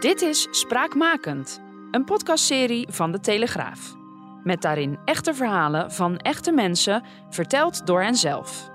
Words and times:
Dit 0.00 0.22
is 0.22 0.48
Spraakmakend, 0.50 1.60
een 1.90 2.04
podcastserie 2.04 2.86
van 2.90 3.12
De 3.12 3.20
Telegraaf. 3.20 3.96
Met 4.44 4.62
daarin 4.62 4.98
echte 5.04 5.34
verhalen 5.34 5.92
van 5.92 6.18
echte 6.18 6.52
mensen, 6.52 7.04
verteld 7.30 7.86
door 7.86 8.02
henzelf. 8.02 8.70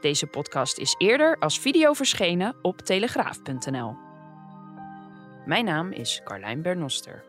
Deze 0.00 0.26
podcast 0.26 0.78
is 0.78 0.94
eerder 0.98 1.36
als 1.38 1.58
video 1.60 1.92
verschenen 1.92 2.54
op 2.62 2.78
telegraaf.nl. 2.78 3.96
Mijn 5.46 5.64
naam 5.64 5.92
is 5.92 6.20
Carlijn 6.24 6.62
Bernoster. 6.62 7.24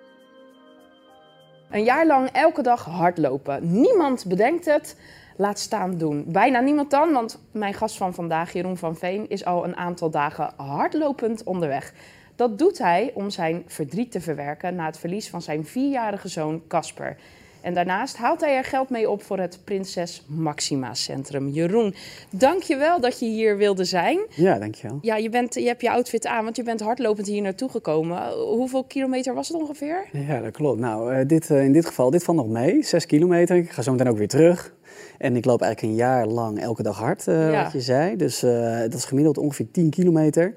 Een 1.69 1.83
jaar 1.83 2.05
lang 2.05 2.29
elke 2.29 2.61
dag 2.61 2.85
hardlopen. 2.85 3.81
Niemand 3.81 4.25
bedenkt 4.27 4.65
het, 4.65 4.99
laat 5.37 5.59
staan 5.59 5.97
doen. 5.97 6.25
Bijna 6.27 6.59
niemand 6.59 6.91
dan, 6.91 7.11
want 7.11 7.39
mijn 7.51 7.73
gast 7.73 7.97
van 7.97 8.13
vandaag, 8.13 8.53
Jeroen 8.53 8.77
van 8.77 8.95
Veen, 8.95 9.29
is 9.29 9.45
al 9.45 9.63
een 9.63 9.75
aantal 9.75 10.09
dagen 10.09 10.53
hardlopend 10.55 11.43
onderweg. 11.43 11.93
Dat 12.35 12.59
doet 12.59 12.77
hij 12.77 13.11
om 13.13 13.29
zijn 13.29 13.63
verdriet 13.67 14.11
te 14.11 14.21
verwerken 14.21 14.75
na 14.75 14.85
het 14.85 14.97
verlies 14.97 15.29
van 15.29 15.41
zijn 15.41 15.65
vierjarige 15.65 16.27
zoon 16.27 16.61
Casper. 16.67 17.17
En 17.65 17.73
daarnaast 17.73 18.17
haalt 18.17 18.41
hij 18.41 18.55
er 18.55 18.63
geld 18.63 18.89
mee 18.89 19.09
op 19.09 19.23
voor 19.23 19.39
het 19.39 19.59
Prinses 19.63 20.23
Maxima 20.27 20.93
Centrum. 20.93 21.49
Jeroen, 21.49 21.95
dank 22.29 22.61
je 22.61 22.75
wel 22.75 22.99
dat 22.99 23.19
je 23.19 23.25
hier 23.25 23.57
wilde 23.57 23.83
zijn. 23.83 24.19
Ja, 24.29 24.59
dankjewel. 24.59 24.97
Ja, 25.01 25.15
je, 25.15 25.29
bent, 25.29 25.53
je 25.53 25.65
hebt 25.65 25.81
je 25.81 25.89
outfit 25.91 26.25
aan, 26.25 26.43
want 26.43 26.55
je 26.55 26.63
bent 26.63 26.79
hardlopend 26.79 27.27
hier 27.27 27.41
naartoe 27.41 27.69
gekomen. 27.69 28.31
Hoeveel 28.31 28.83
kilometer 28.83 29.33
was 29.33 29.47
het 29.47 29.57
ongeveer? 29.57 30.05
Ja, 30.11 30.41
dat 30.41 30.51
klopt. 30.51 30.79
Nou, 30.79 31.15
uh, 31.15 31.27
dit, 31.27 31.49
uh, 31.49 31.63
in 31.63 31.71
dit 31.71 31.85
geval, 31.85 32.09
dit 32.09 32.23
valt 32.23 32.37
nog 32.37 32.47
mee. 32.47 32.83
Zes 32.83 33.05
kilometer. 33.05 33.55
Ik 33.55 33.69
ga 33.69 33.81
zo 33.81 33.91
meteen 33.91 34.09
ook 34.09 34.17
weer 34.17 34.27
terug. 34.27 34.73
En 35.17 35.35
ik 35.35 35.45
loop 35.45 35.61
eigenlijk 35.61 35.93
een 35.93 35.99
jaar 35.99 36.27
lang 36.27 36.59
elke 36.59 36.83
dag 36.83 36.97
hard, 36.97 37.27
uh, 37.27 37.51
ja. 37.51 37.63
wat 37.63 37.71
je 37.71 37.81
zei. 37.81 38.15
Dus 38.15 38.39
dat 38.39 38.93
is 38.93 39.05
gemiddeld 39.05 39.37
ongeveer 39.37 39.71
10 39.71 39.89
kilometer. 39.89 40.55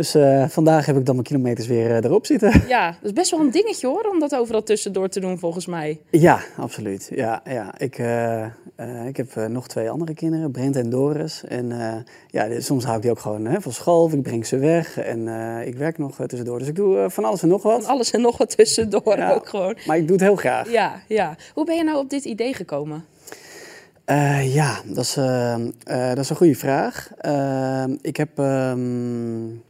Dus 0.00 0.14
uh, 0.14 0.48
vandaag 0.48 0.86
heb 0.86 0.96
ik 0.96 1.06
dan 1.06 1.14
mijn 1.14 1.26
kilometers 1.26 1.66
weer 1.66 1.90
uh, 1.90 1.96
erop 1.96 2.26
zitten. 2.26 2.62
Ja, 2.68 2.86
dat 2.86 3.04
is 3.04 3.12
best 3.12 3.30
wel 3.30 3.40
een 3.40 3.50
dingetje 3.50 3.86
hoor, 3.86 4.08
om 4.12 4.18
dat 4.18 4.34
overal 4.34 4.62
tussendoor 4.62 5.08
te 5.08 5.20
doen 5.20 5.38
volgens 5.38 5.66
mij. 5.66 6.00
Ja, 6.10 6.40
absoluut. 6.56 7.10
Ja, 7.14 7.42
ja. 7.44 7.78
Ik, 7.78 7.98
uh, 7.98 8.46
ik 9.06 9.16
heb 9.16 9.34
nog 9.48 9.68
twee 9.68 9.90
andere 9.90 10.14
kinderen, 10.14 10.50
Brent 10.50 10.76
en 10.76 10.90
Doris. 10.90 11.44
En 11.44 11.72
ja, 12.26 12.60
soms 12.60 12.84
hou 12.84 12.96
ik 12.96 13.02
die 13.02 13.10
ook 13.10 13.18
gewoon 13.18 13.44
hè, 13.44 13.60
van 13.60 13.72
school 13.72 14.02
of 14.02 14.12
ik 14.12 14.22
breng 14.22 14.46
ze 14.46 14.58
weg. 14.58 14.98
En 14.98 15.28
ik 15.66 15.76
werk 15.76 15.98
nog 15.98 16.16
tussendoor. 16.16 16.58
Dus 16.58 16.68
ik 16.68 16.76
doe 16.76 17.10
van 17.10 17.24
alles 17.24 17.42
en 17.42 17.48
nog 17.48 17.62
wat. 17.62 17.82
Van 17.82 17.92
alles 17.92 18.10
en 18.10 18.20
nog 18.20 18.38
wat 18.38 18.56
tussendoor 18.56 19.16
ja, 19.16 19.32
ook 19.32 19.48
gewoon. 19.48 19.76
Maar 19.86 19.96
ik 19.96 20.06
doe 20.06 20.16
het 20.16 20.24
heel 20.24 20.36
graag. 20.36 20.70
Ja, 20.70 21.02
ja. 21.08 21.36
Hoe 21.54 21.64
ben 21.64 21.76
je 21.76 21.84
nou 21.84 21.98
op 21.98 22.10
dit 22.10 22.24
idee 22.24 22.54
gekomen? 22.54 23.04
Uh, 24.06 24.54
ja, 24.54 24.80
dat 24.84 25.04
is, 25.04 25.16
uh, 25.16 25.54
uh, 25.90 26.08
dat 26.08 26.18
is 26.18 26.30
een 26.30 26.36
goede 26.36 26.54
vraag. 26.54 27.10
ik 28.02 28.16
heb 28.16 28.38
um, 28.38 29.62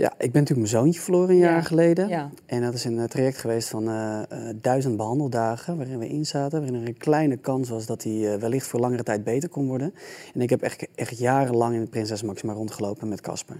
ja, 0.00 0.12
ik 0.18 0.32
ben 0.32 0.40
natuurlijk 0.42 0.70
mijn 0.70 0.82
zoontje 0.82 1.00
verloren 1.00 1.28
een 1.28 1.36
jaar 1.36 1.62
geleden. 1.62 2.08
Ja. 2.08 2.30
En 2.46 2.62
dat 2.62 2.74
is 2.74 2.84
een 2.84 3.06
traject 3.08 3.38
geweest 3.38 3.68
van 3.68 3.88
uh, 3.88 4.22
uh, 4.32 4.48
duizend 4.60 4.96
behandeldagen 4.96 5.76
waarin 5.76 5.98
we 5.98 6.08
in 6.08 6.26
zaten. 6.26 6.60
Waarin 6.60 6.80
er 6.80 6.88
een 6.88 6.96
kleine 6.96 7.36
kans 7.36 7.68
was 7.68 7.86
dat 7.86 8.02
hij 8.02 8.12
uh, 8.12 8.34
wellicht 8.34 8.66
voor 8.66 8.80
langere 8.80 9.02
tijd 9.02 9.24
beter 9.24 9.48
kon 9.48 9.66
worden. 9.66 9.94
En 10.34 10.40
ik 10.40 10.50
heb 10.50 10.62
echt, 10.62 10.86
echt 10.94 11.18
jarenlang 11.18 11.74
in 11.74 11.80
het 11.80 11.90
Prinses 11.90 12.22
Maxima 12.22 12.52
rondgelopen 12.52 13.08
met 13.08 13.20
Casper. 13.20 13.56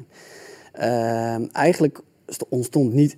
Ehm, 0.73 1.47
eigenlijk 1.53 2.01
ontstond 2.49 2.93
niet 2.93 3.17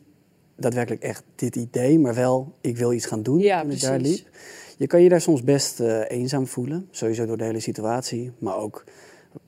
daadwerkelijk 0.56 1.02
echt 1.02 1.24
dit 1.34 1.56
idee, 1.56 1.98
maar 1.98 2.14
wel 2.14 2.54
ik 2.60 2.76
wil 2.76 2.92
iets 2.92 3.06
gaan 3.06 3.22
doen 3.22 3.38
ja, 3.38 3.62
precies. 3.62 3.82
daar 3.82 3.98
liep. 3.98 4.28
Je 4.76 4.86
kan 4.86 5.02
je 5.02 5.08
daar 5.08 5.20
soms 5.20 5.42
best 5.42 5.80
eenzaam 6.08 6.46
voelen, 6.46 6.88
sowieso 6.90 7.26
door 7.26 7.36
de 7.36 7.44
hele 7.44 7.60
situatie, 7.60 8.32
maar 8.38 8.56
ook 8.56 8.84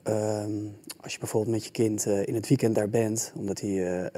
Um, 0.03 0.75
als 1.01 1.13
je 1.13 1.19
bijvoorbeeld 1.19 1.55
met 1.55 1.65
je 1.65 1.71
kind 1.71 2.05
uh, 2.05 2.27
in 2.27 2.35
het 2.35 2.47
weekend 2.47 2.75
daar 2.75 2.89
bent, 2.89 3.33
omdat 3.35 3.59
hij 3.59 3.69
uh, 3.69 4.01
uh, 4.01 4.09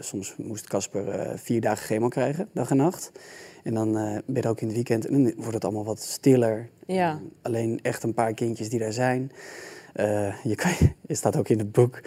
soms 0.00 0.34
moest 0.36 0.68
Casper 0.68 1.38
vier 1.38 1.60
dagen 1.60 1.86
chemo 1.86 2.08
krijgen, 2.08 2.48
dag 2.52 2.70
en 2.70 2.76
nacht. 2.76 3.12
En 3.62 3.74
dan 3.74 3.92
ben 4.26 4.42
je 4.42 4.48
ook 4.48 4.60
in 4.60 4.66
het 4.66 4.76
weekend 4.76 5.06
en 5.06 5.12
dan 5.12 5.32
wordt 5.36 5.54
het 5.54 5.64
allemaal 5.64 5.84
wat 5.84 6.00
stiller. 6.00 6.68
Ja. 6.86 7.20
Alleen 7.42 7.78
echt 7.82 8.02
een 8.02 8.14
paar 8.14 8.34
kindjes 8.34 8.68
die 8.68 8.78
daar 8.78 8.92
zijn. 8.92 9.32
je, 10.42 10.54
kan, 10.54 10.70
je 11.08 11.14
staat 11.14 11.36
ook 11.36 11.48
in 11.48 11.58
het 11.58 11.72
boek. 11.72 12.00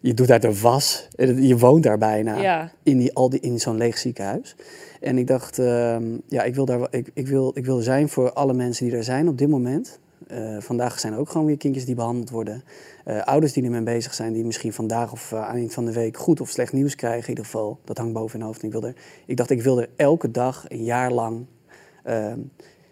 Je 0.00 0.14
doet 0.14 0.26
daar 0.26 0.40
de 0.40 0.60
was. 0.60 1.08
Je 1.36 1.56
woont 1.58 1.82
daar 1.82 1.98
bijna. 1.98 2.40
Ja. 2.40 2.72
In, 2.82 2.98
die, 2.98 3.14
al 3.14 3.30
die, 3.30 3.40
in 3.40 3.60
zo'n 3.60 3.76
leeg 3.76 3.98
ziekenhuis. 3.98 4.56
En 5.00 5.18
ik 5.18 5.26
dacht, 5.26 5.58
ehm, 5.58 6.18
ja, 6.28 6.42
ik 6.42 6.54
wil, 6.54 6.64
daar, 6.64 6.86
ik, 6.90 7.10
ik, 7.14 7.26
wil, 7.26 7.50
ik 7.54 7.64
wil 7.64 7.80
zijn 7.80 8.08
voor 8.08 8.32
alle 8.32 8.54
mensen 8.54 8.86
die 8.86 8.96
er 8.96 9.04
zijn 9.04 9.28
op 9.28 9.38
dit 9.38 9.48
moment. 9.48 10.00
Uh, 10.32 10.60
vandaag 10.60 11.00
zijn 11.00 11.12
er 11.12 11.18
ook 11.18 11.30
gewoon 11.30 11.46
weer 11.46 11.56
kindjes 11.56 11.84
die 11.84 11.94
behandeld 11.94 12.30
worden. 12.30 12.62
Uh, 13.04 13.22
ouders 13.22 13.52
die 13.52 13.64
ermee 13.64 13.82
bezig 13.82 14.14
zijn, 14.14 14.32
die 14.32 14.44
misschien 14.44 14.72
vandaag 14.72 15.12
of 15.12 15.32
uh, 15.32 15.38
aan 15.38 15.46
het 15.46 15.56
eind 15.56 15.74
van 15.74 15.84
de 15.84 15.92
week 15.92 16.16
goed 16.16 16.40
of 16.40 16.48
slecht 16.48 16.72
nieuws 16.72 16.94
krijgen. 16.94 17.22
In 17.22 17.28
ieder 17.28 17.44
geval, 17.44 17.78
dat 17.84 17.98
hangt 17.98 18.12
boven 18.12 18.38
hun 18.38 18.46
hoofd. 18.46 18.62
Ik, 18.62 18.72
wilde, 18.72 18.94
ik 19.26 19.36
dacht, 19.36 19.50
ik 19.50 19.62
wil 19.62 19.80
er 19.80 19.88
elke 19.96 20.30
dag, 20.30 20.64
een 20.68 20.84
jaar 20.84 21.12
lang, 21.12 21.46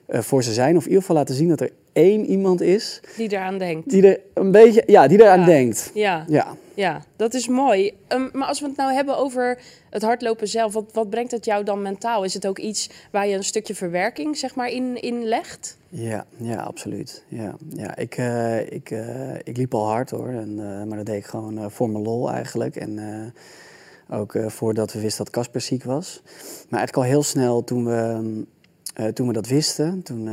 voor 0.08 0.42
ze 0.42 0.52
zijn. 0.52 0.76
Of 0.76 0.82
in 0.82 0.88
ieder 0.88 1.00
geval 1.00 1.16
laten 1.16 1.34
zien 1.34 1.48
dat 1.48 1.60
er 1.60 1.70
één 1.94 2.24
iemand 2.24 2.60
is. 2.60 3.00
Die 3.16 3.32
eraan 3.32 3.58
denkt. 3.58 3.90
Die 3.90 4.06
er 4.06 4.20
een 4.34 4.50
beetje, 4.50 4.82
ja, 4.86 5.06
die 5.06 5.20
eraan 5.20 5.40
ja. 5.40 5.46
denkt. 5.46 5.90
Ja. 5.94 6.24
ja. 6.28 6.56
Ja, 6.76 7.02
dat 7.16 7.34
is 7.34 7.48
mooi. 7.48 7.92
Um, 8.08 8.30
maar 8.32 8.48
als 8.48 8.60
we 8.60 8.66
het 8.66 8.76
nou 8.76 8.92
hebben 8.92 9.16
over 9.16 9.58
het 9.90 10.02
hardlopen 10.02 10.48
zelf, 10.48 10.72
wat, 10.72 10.84
wat 10.92 11.10
brengt 11.10 11.30
het 11.30 11.44
jou 11.44 11.64
dan 11.64 11.82
mentaal? 11.82 12.24
Is 12.24 12.34
het 12.34 12.46
ook 12.46 12.58
iets 12.58 12.90
waar 13.10 13.26
je 13.26 13.36
een 13.36 13.44
stukje 13.44 13.74
verwerking 13.74 14.36
zeg 14.36 14.54
maar, 14.54 14.68
in, 14.68 15.02
in 15.02 15.24
legt? 15.24 15.76
Ja, 15.88 16.26
ja 16.36 16.56
absoluut. 16.56 17.24
Ja, 17.28 17.54
ja, 17.68 17.96
ik, 17.96 18.18
uh, 18.18 18.72
ik, 18.72 18.90
uh, 18.90 19.34
ik 19.44 19.56
liep 19.56 19.74
al 19.74 19.86
hard 19.86 20.10
hoor, 20.10 20.28
en, 20.28 20.50
uh, 20.50 20.84
maar 20.84 20.96
dat 20.96 21.06
deed 21.06 21.16
ik 21.16 21.26
gewoon 21.26 21.70
voor 21.70 21.90
mijn 21.90 22.04
lol 22.04 22.30
eigenlijk. 22.30 22.76
En 22.76 23.00
ook 24.10 24.36
voordat 24.46 24.92
we 24.92 25.00
wisten 25.00 25.24
dat 25.24 25.34
Casper 25.34 25.60
ziek 25.60 25.84
was. 25.84 26.20
Maar 26.68 26.78
eigenlijk 26.78 26.96
al 26.96 27.12
heel 27.12 27.22
snel 27.22 27.64
toen 27.64 27.84
we, 27.84 28.44
toen 29.12 29.26
we 29.26 29.32
dat 29.32 29.46
wisten, 29.46 30.02
toen 30.02 30.28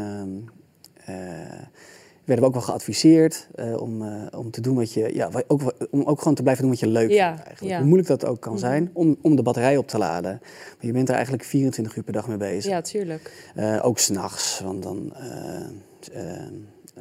werden 2.26 2.40
we 2.40 2.46
ook 2.46 2.54
wel 2.54 2.62
geadviseerd 2.62 3.48
uh, 3.56 3.82
om, 3.82 4.02
uh, 4.02 4.26
om 4.38 4.52
te 4.52 4.62
doen 4.62 4.76
wat 4.76 4.94
je, 4.94 5.16
ja, 5.16 5.30
ook, 5.48 5.74
om 5.92 6.04
ook 6.04 6.20
gewoon 6.20 6.36
te 6.36 6.42
blijven 6.42 6.64
doen 6.64 6.72
wat 6.72 6.82
je 6.82 6.88
leuk 6.88 7.10
ja, 7.10 7.28
vindt 7.28 7.44
eigenlijk. 7.46 7.74
Ja. 7.74 7.78
Hoe 7.78 7.86
moeilijk 7.86 8.08
dat 8.08 8.26
ook 8.26 8.40
kan 8.40 8.60
zijn, 8.60 8.90
om, 8.94 9.18
om 9.22 9.36
de 9.36 9.42
batterij 9.42 9.78
op 9.78 9.88
te 9.88 9.98
laden. 9.98 10.40
Maar 10.42 10.86
je 10.86 10.92
bent 10.92 11.10
er 11.10 11.16
eigenlijk 11.16 11.44
24 11.44 11.96
uur 11.96 12.04
per 12.04 12.14
dag 12.14 12.28
mee 12.28 12.38
bezig. 12.38 12.72
Ja, 12.72 12.82
tuurlijk. 12.82 13.52
Ook 13.82 14.00
s'nachts, 14.00 14.60
want 14.60 14.84
dan... 14.84 15.14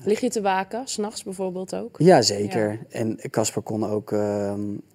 Lig 0.04 0.20
je 0.20 0.30
te 0.30 0.40
waken, 0.40 0.82
s'nachts 0.84 1.22
bijvoorbeeld 1.22 1.74
ook? 1.74 1.96
Ja, 1.98 2.22
zeker. 2.22 2.70
Ja. 2.70 2.78
En 2.88 3.18
Casper 3.30 3.62
kon 3.62 3.86
ook... 3.86 4.10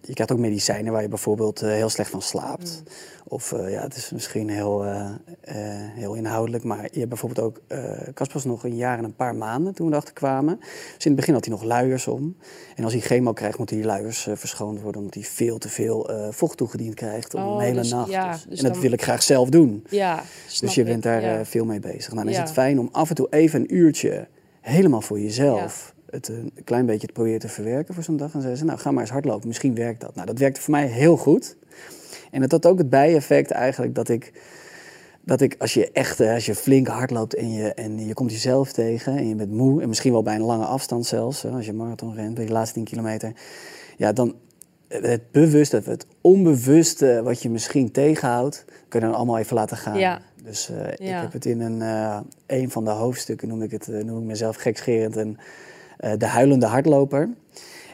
je 0.01 0.13
krijgt 0.13 0.31
ook 0.31 0.39
medicijnen 0.39 0.91
waar 0.91 1.01
je 1.01 1.07
bijvoorbeeld 1.07 1.59
heel 1.59 1.89
slecht 1.89 2.09
van 2.09 2.21
slaapt. 2.21 2.81
Mm. 2.85 2.91
Of 3.27 3.51
uh, 3.51 3.71
ja, 3.71 3.81
het 3.81 3.95
is 3.95 4.11
misschien 4.11 4.49
heel, 4.49 4.85
uh, 4.85 5.11
heel 5.93 6.13
inhoudelijk, 6.13 6.63
maar 6.63 6.83
je 6.91 6.97
hebt 6.97 7.09
bijvoorbeeld 7.09 7.47
ook. 7.47 7.61
Casper 8.13 8.33
was 8.33 8.45
nog 8.45 8.63
een 8.63 8.75
jaar 8.75 8.97
en 8.97 9.03
een 9.03 9.15
paar 9.15 9.35
maanden 9.35 9.73
toen 9.73 9.85
we 9.87 9.91
erachter 9.91 10.13
kwamen. 10.13 10.59
Dus 10.59 11.05
in 11.05 11.11
het 11.11 11.15
begin 11.15 11.33
had 11.33 11.45
hij 11.45 11.53
nog 11.53 11.63
luiers 11.63 12.07
om. 12.07 12.37
En 12.75 12.83
als 12.83 12.93
hij 12.93 13.01
chemo 13.01 13.33
krijgt, 13.33 13.57
moeten 13.57 13.75
die 13.75 13.85
luiers 13.85 14.27
verschoond 14.33 14.81
worden, 14.81 15.01
omdat 15.01 15.15
hij 15.15 15.23
veel 15.23 15.57
te 15.57 15.69
veel 15.69 16.09
vocht 16.29 16.57
toegediend 16.57 16.93
krijgt 16.93 17.33
om 17.33 17.43
oh, 17.43 17.53
een 17.53 17.59
hele 17.59 17.81
dus, 17.81 17.91
nacht. 17.91 18.11
Ja, 18.11 18.31
dus, 18.31 18.45
dus 18.49 18.57
en 18.57 18.63
dat 18.63 18.73
dan... 18.73 18.81
wil 18.81 18.91
ik 18.91 19.03
graag 19.03 19.23
zelf 19.23 19.49
doen. 19.49 19.85
Ja, 19.89 20.23
dus 20.59 20.75
je 20.75 20.83
bent 20.83 21.03
daar 21.03 21.45
veel 21.45 21.65
mee 21.65 21.79
bezig. 21.79 22.13
Nou, 22.13 22.23
dan 22.23 22.33
is 22.33 22.39
het 22.39 22.51
fijn 22.51 22.79
om 22.79 22.89
af 22.91 23.09
en 23.09 23.15
toe 23.15 23.27
even 23.29 23.59
een 23.59 23.75
uurtje 23.75 24.27
helemaal 24.65 25.01
voor 25.01 25.19
jezelf. 25.19 25.93
Het 26.09 26.27
een 26.27 26.51
klein 26.63 26.85
beetje 26.85 27.07
te 27.07 27.13
proberen 27.13 27.39
te 27.39 27.47
verwerken 27.47 27.93
voor 27.93 28.03
zo'n 28.03 28.17
dag. 28.17 28.33
En 28.33 28.41
zeggen 28.41 28.57
ze, 28.57 28.65
nou 28.65 28.79
ga 28.79 28.91
maar 28.91 29.01
eens 29.01 29.11
hardlopen, 29.11 29.47
misschien 29.47 29.75
werkt 29.75 30.01
dat. 30.01 30.15
Nou, 30.15 30.27
dat 30.27 30.39
werkte 30.39 30.61
voor 30.61 30.71
mij 30.71 30.87
heel 30.87 31.17
goed. 31.17 31.57
En 32.31 32.41
het 32.41 32.51
had 32.51 32.65
ook 32.65 32.77
het 32.77 32.89
bijeffect 32.89 33.51
eigenlijk 33.51 33.95
dat 33.95 34.09
ik, 34.09 34.33
dat 35.21 35.41
ik 35.41 35.55
als 35.59 35.73
je 35.73 35.91
echt, 35.91 36.19
als 36.19 36.45
je 36.45 36.55
flink 36.55 36.87
hard 36.87 37.11
loopt 37.11 37.35
en 37.35 37.51
je, 37.53 37.73
en 37.73 38.05
je 38.07 38.13
komt 38.13 38.31
jezelf 38.31 38.71
tegen 38.71 39.17
en 39.17 39.27
je 39.27 39.35
bent 39.35 39.51
moe 39.51 39.81
en 39.81 39.87
misschien 39.87 40.11
wel 40.11 40.23
bij 40.23 40.35
een 40.35 40.41
lange 40.41 40.65
afstand 40.65 41.05
zelfs, 41.05 41.45
als 41.45 41.65
je 41.65 41.73
marathon 41.73 42.15
rent, 42.15 42.33
bij 42.33 42.45
de 42.45 42.51
laatste 42.51 42.75
10 42.75 42.83
kilometer, 42.83 43.33
ja, 43.97 44.13
dan 44.13 44.35
het 44.87 45.31
bewuste, 45.31 45.81
het 45.85 46.05
onbewuste 46.21 47.21
wat 47.23 47.41
je 47.41 47.49
misschien 47.49 47.91
tegenhoudt, 47.91 48.65
kun 48.87 48.99
je 48.99 49.05
dan 49.05 49.15
allemaal 49.15 49.37
even 49.37 49.55
laten 49.55 49.77
gaan. 49.77 49.99
Ja. 49.99 50.21
Dus 50.45 50.69
uh, 50.69 50.77
Ja. 51.07 51.15
ik 51.15 51.21
heb 51.21 51.33
het 51.33 51.45
in 51.45 51.61
een, 51.61 51.79
uh, 51.81 52.19
een 52.47 52.71
van 52.71 52.83
de 52.83 52.89
hoofdstukken, 52.91 53.47
noem 53.47 53.61
ik 53.61 53.71
het, 53.71 53.87
uh, 53.87 54.03
noem 54.03 54.17
ik 54.19 54.25
mezelf 54.25 54.55
gekscherend, 54.55 55.15
een, 55.15 55.37
de 56.17 56.25
huilende 56.25 56.65
hardloper. 56.65 57.29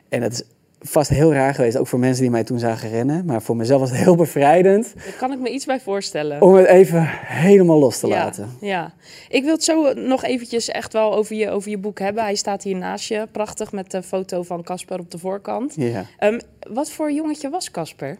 En 0.10 0.22
het 0.22 0.34
is 0.34 0.44
vast 0.80 1.10
heel 1.10 1.34
raar 1.34 1.54
geweest, 1.56 1.78
ook 1.78 1.88
voor 1.88 2.00
mensen 2.00 2.22
die 2.22 2.32
mij 2.32 2.44
toen 2.44 2.60
zagen 2.60 2.90
rennen. 2.90 3.26
Maar 3.26 3.42
voor 3.42 3.56
mezelf 3.56 3.80
was 3.80 3.90
het 3.90 4.00
heel 4.00 4.16
bevrijdend 4.16 4.94
Daar 4.96 5.14
kan 5.18 5.32
ik 5.32 5.40
me 5.40 5.50
iets 5.50 5.66
bij 5.66 5.80
voorstellen. 5.80 6.42
om 6.42 6.54
het 6.54 6.66
even 6.68 7.04
helemaal 7.26 7.80
los 7.80 8.00
te 8.00 8.08
ja, 8.08 8.14
laten. 8.24 8.50
ja, 8.62 8.94
ik 9.30 9.44
wil 9.44 9.54
het 9.54 9.64
zo 9.64 9.94
nog 9.94 10.24
eventjes 10.24 10.70
echt 10.70 10.94
wel 10.94 11.14
over 11.16 11.36
je, 11.36 11.50
over 11.50 11.70
je 11.70 11.78
boek 11.78 12.00
hebben. 12.00 12.24
Hij 12.24 12.36
staat 12.36 12.64
hier 12.64 12.76
naast 12.78 13.08
je, 13.08 13.28
prachtig, 13.32 13.72
met 13.72 13.92
de 13.92 14.04
foto 14.04 14.44
van 14.44 14.64
Casper 14.64 15.00
op 15.00 15.12
de 15.12 15.18
voorkant. 15.18 15.74
Ja, 15.76 16.06
Ehm, 16.18 16.40
wat 16.70 16.90
voor 16.92 17.12
jongetje 17.12 17.50
was 17.50 17.72
Casper? 17.72 18.18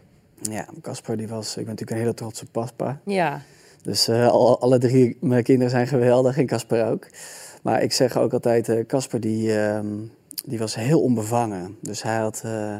ja 0.50 0.66
Casper 0.80 1.16
die 1.16 1.28
was, 1.28 1.48
ik 1.48 1.54
ben 1.54 1.64
natuurlijk 1.64 1.90
een 1.90 1.96
hele 1.96 2.14
trotse 2.14 2.46
papa. 2.46 3.00
Ja, 3.04 3.40
Dus 3.82 4.08
eh, 4.08 4.28
al, 4.28 4.60
alle 4.60 4.78
drie 4.78 5.16
mijn 5.20 5.42
kinderen 5.42 5.70
zijn 5.70 5.86
geweldig 5.86 6.38
en 6.38 6.46
Casper 6.46 6.86
ook. 6.86 7.06
Maar 7.62 7.82
ik 7.82 7.92
zeg 7.92 8.16
ook 8.16 8.32
altijd, 8.32 8.68
eh, 8.68 8.86
Casper 8.86 9.20
die, 9.20 9.58
ehm, 9.58 9.86
die 10.44 10.58
was 10.58 10.74
heel 10.74 11.00
onbevangen. 11.00 11.76
Dus 11.80 12.02
hij, 12.02 12.16
had, 12.16 12.42
eh, 12.44 12.76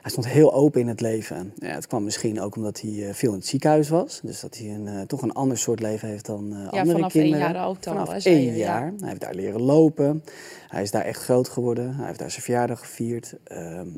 hij 0.00 0.10
stond 0.10 0.28
heel 0.28 0.54
open 0.54 0.80
in 0.80 0.88
het 0.88 1.00
leven. 1.00 1.52
Ja, 1.56 1.68
het 1.68 1.86
kwam 1.86 2.04
misschien 2.04 2.40
ook 2.40 2.56
omdat 2.56 2.80
hij 2.80 3.14
veel 3.14 3.30
in 3.30 3.38
het 3.38 3.46
ziekenhuis 3.46 3.88
was. 3.88 4.20
Dus 4.22 4.40
dat 4.40 4.56
hij 4.58 4.68
een, 4.68 5.06
toch 5.06 5.22
een 5.22 5.32
ander 5.32 5.58
soort 5.58 5.80
leven 5.80 6.08
heeft 6.08 6.26
dan 6.26 6.52
eh, 6.52 6.58
ja 6.58 6.80
andere 6.80 6.96
vanaf 6.96 7.14
één 7.14 7.38
jaar 7.38 7.56
oud 7.56 7.86
al. 7.86 7.92
Vanaf 7.94 8.24
één 8.24 8.42
je, 8.42 8.50
ja. 8.50 8.56
jaar. 8.56 8.92
Hij 8.98 9.08
heeft 9.08 9.20
daar 9.20 9.34
leren 9.34 9.62
lopen. 9.62 10.24
Hij 10.68 10.82
is 10.82 10.90
daar 10.90 11.04
echt 11.04 11.22
groot 11.22 11.48
geworden. 11.48 11.94
Hij 11.96 12.06
heeft 12.06 12.18
daar 12.18 12.30
zijn 12.30 12.42
verjaardag 12.42 12.78
gevierd. 12.80 13.34
ehm, 13.44 13.88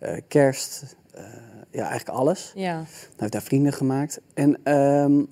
eh, 0.00 0.16
kerst. 0.28 0.96
ja, 1.70 1.88
eigenlijk 1.88 2.18
alles. 2.18 2.52
Ja, 2.54 2.74
Hij 2.74 2.86
heeft 3.16 3.32
daar 3.32 3.42
vrienden 3.42 3.72
gemaakt. 3.72 4.20
En, 4.34 4.58
ehm, 4.62 5.18
eh, 5.18 5.24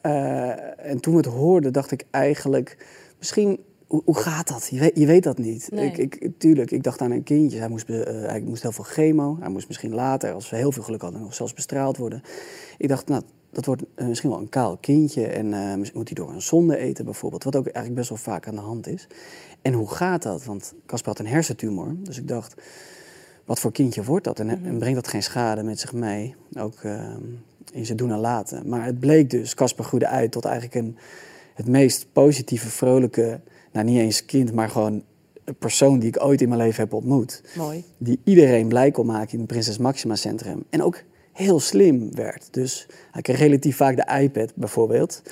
en 0.00 1.00
toen 1.00 1.12
we 1.12 1.20
het 1.20 1.28
hoorden, 1.28 1.72
dacht 1.72 1.90
ik 1.90 2.04
eigenlijk... 2.10 2.86
Misschien, 3.18 3.58
hoe, 3.88 4.02
hoe 4.04 4.16
gaat 4.16 4.48
dat? 4.48 4.68
Je 4.70 4.78
weet, 4.78 4.98
je 4.98 5.06
weet 5.06 5.22
dat 5.22 5.38
niet. 5.38 5.68
Nee. 5.70 5.92
Ik, 5.92 6.16
ik, 6.16 6.30
tuurlijk, 6.38 6.70
ik 6.70 6.82
dacht 6.82 7.00
aan 7.00 7.10
een 7.10 7.22
kindje. 7.22 7.58
Hij 7.58 7.68
moest, 7.68 7.88
eh, 7.88 8.04
hij 8.04 8.40
moest 8.40 8.62
heel 8.62 8.72
veel 8.72 8.84
chemo. 8.84 9.36
Hij 9.40 9.48
moest 9.48 9.66
misschien 9.66 9.94
later, 9.94 10.32
als 10.32 10.50
we 10.50 10.56
heel 10.56 10.72
veel 10.72 10.82
geluk 10.82 11.02
hadden, 11.02 11.20
nog 11.20 11.34
zelfs 11.34 11.54
bestraald 11.54 11.96
worden. 11.96 12.22
Ik 12.78 12.88
dacht, 12.88 13.08
nou, 13.08 13.22
dat 13.50 13.64
wordt 13.64 13.82
eh, 13.94 14.06
misschien 14.06 14.30
wel 14.30 14.38
een 14.38 14.48
kaal 14.48 14.76
kindje. 14.76 15.26
En 15.26 15.54
eh, 15.54 15.74
misschien 15.74 15.98
moet 15.98 16.08
hij 16.08 16.24
door 16.24 16.34
een 16.34 16.42
zonde 16.42 16.76
eten 16.76 17.04
bijvoorbeeld. 17.04 17.44
Wat 17.44 17.56
ook 17.56 17.64
eigenlijk 17.64 17.94
best 17.94 18.08
wel 18.08 18.34
vaak 18.34 18.48
aan 18.48 18.54
de 18.54 18.60
hand 18.60 18.86
is. 18.86 19.06
En 19.62 19.72
hoe 19.72 19.88
gaat 19.90 20.22
dat? 20.22 20.44
Want 20.44 20.74
Casper 20.86 21.08
had 21.08 21.18
een 21.18 21.26
hersentumor. 21.26 21.96
Dus 21.98 22.18
ik 22.18 22.28
dacht, 22.28 22.54
wat 23.44 23.60
voor 23.60 23.72
kindje 23.72 24.04
wordt 24.04 24.24
dat? 24.24 24.38
En, 24.38 24.48
en 24.48 24.78
brengt 24.78 24.94
dat 24.94 25.08
geen 25.08 25.22
schade 25.22 25.62
met 25.62 25.80
zich 25.80 25.92
mee? 25.92 26.34
Ook 26.58 26.82
ehm, 26.82 27.22
in 27.72 27.86
zijn 27.86 27.96
doen 27.98 28.10
en 28.12 28.18
laten. 28.18 28.68
Maar 28.68 28.84
het 28.84 28.98
bleek 29.00 29.30
dus, 29.30 29.54
Casper 29.54 29.84
groeide 29.84 30.08
uit 30.08 30.30
tot 30.32 30.44
eigenlijk 30.44 30.74
een, 30.74 30.96
het 31.54 31.68
meest 31.68 32.06
positieve, 32.12 32.68
vrolijke... 32.68 33.40
Nou, 33.72 33.86
niet 33.86 33.98
eens 33.98 34.24
kind, 34.24 34.52
maar 34.52 34.70
gewoon 34.70 35.02
een 35.44 35.56
persoon 35.56 35.98
die 35.98 36.08
ik 36.08 36.22
ooit 36.24 36.40
in 36.40 36.48
mijn 36.48 36.60
leven 36.60 36.82
heb 36.82 36.92
ontmoet. 36.92 37.42
mooi. 37.56 37.84
Die 37.98 38.20
iedereen 38.24 38.68
blij 38.68 38.90
kon 38.90 39.06
maken 39.06 39.32
in 39.32 39.38
het 39.38 39.46
Prinses 39.46 39.78
Maxima 39.78 40.14
Centrum. 40.14 40.64
En 40.70 40.82
ook 40.82 41.02
heel 41.32 41.60
slim 41.60 42.14
werd. 42.14 42.48
Dus 42.50 42.86
hij 43.10 43.22
kreeg 43.22 43.38
relatief 43.38 43.76
vaak 43.76 43.96
de 43.96 44.20
iPad 44.20 44.52
bijvoorbeeld. 44.54 45.22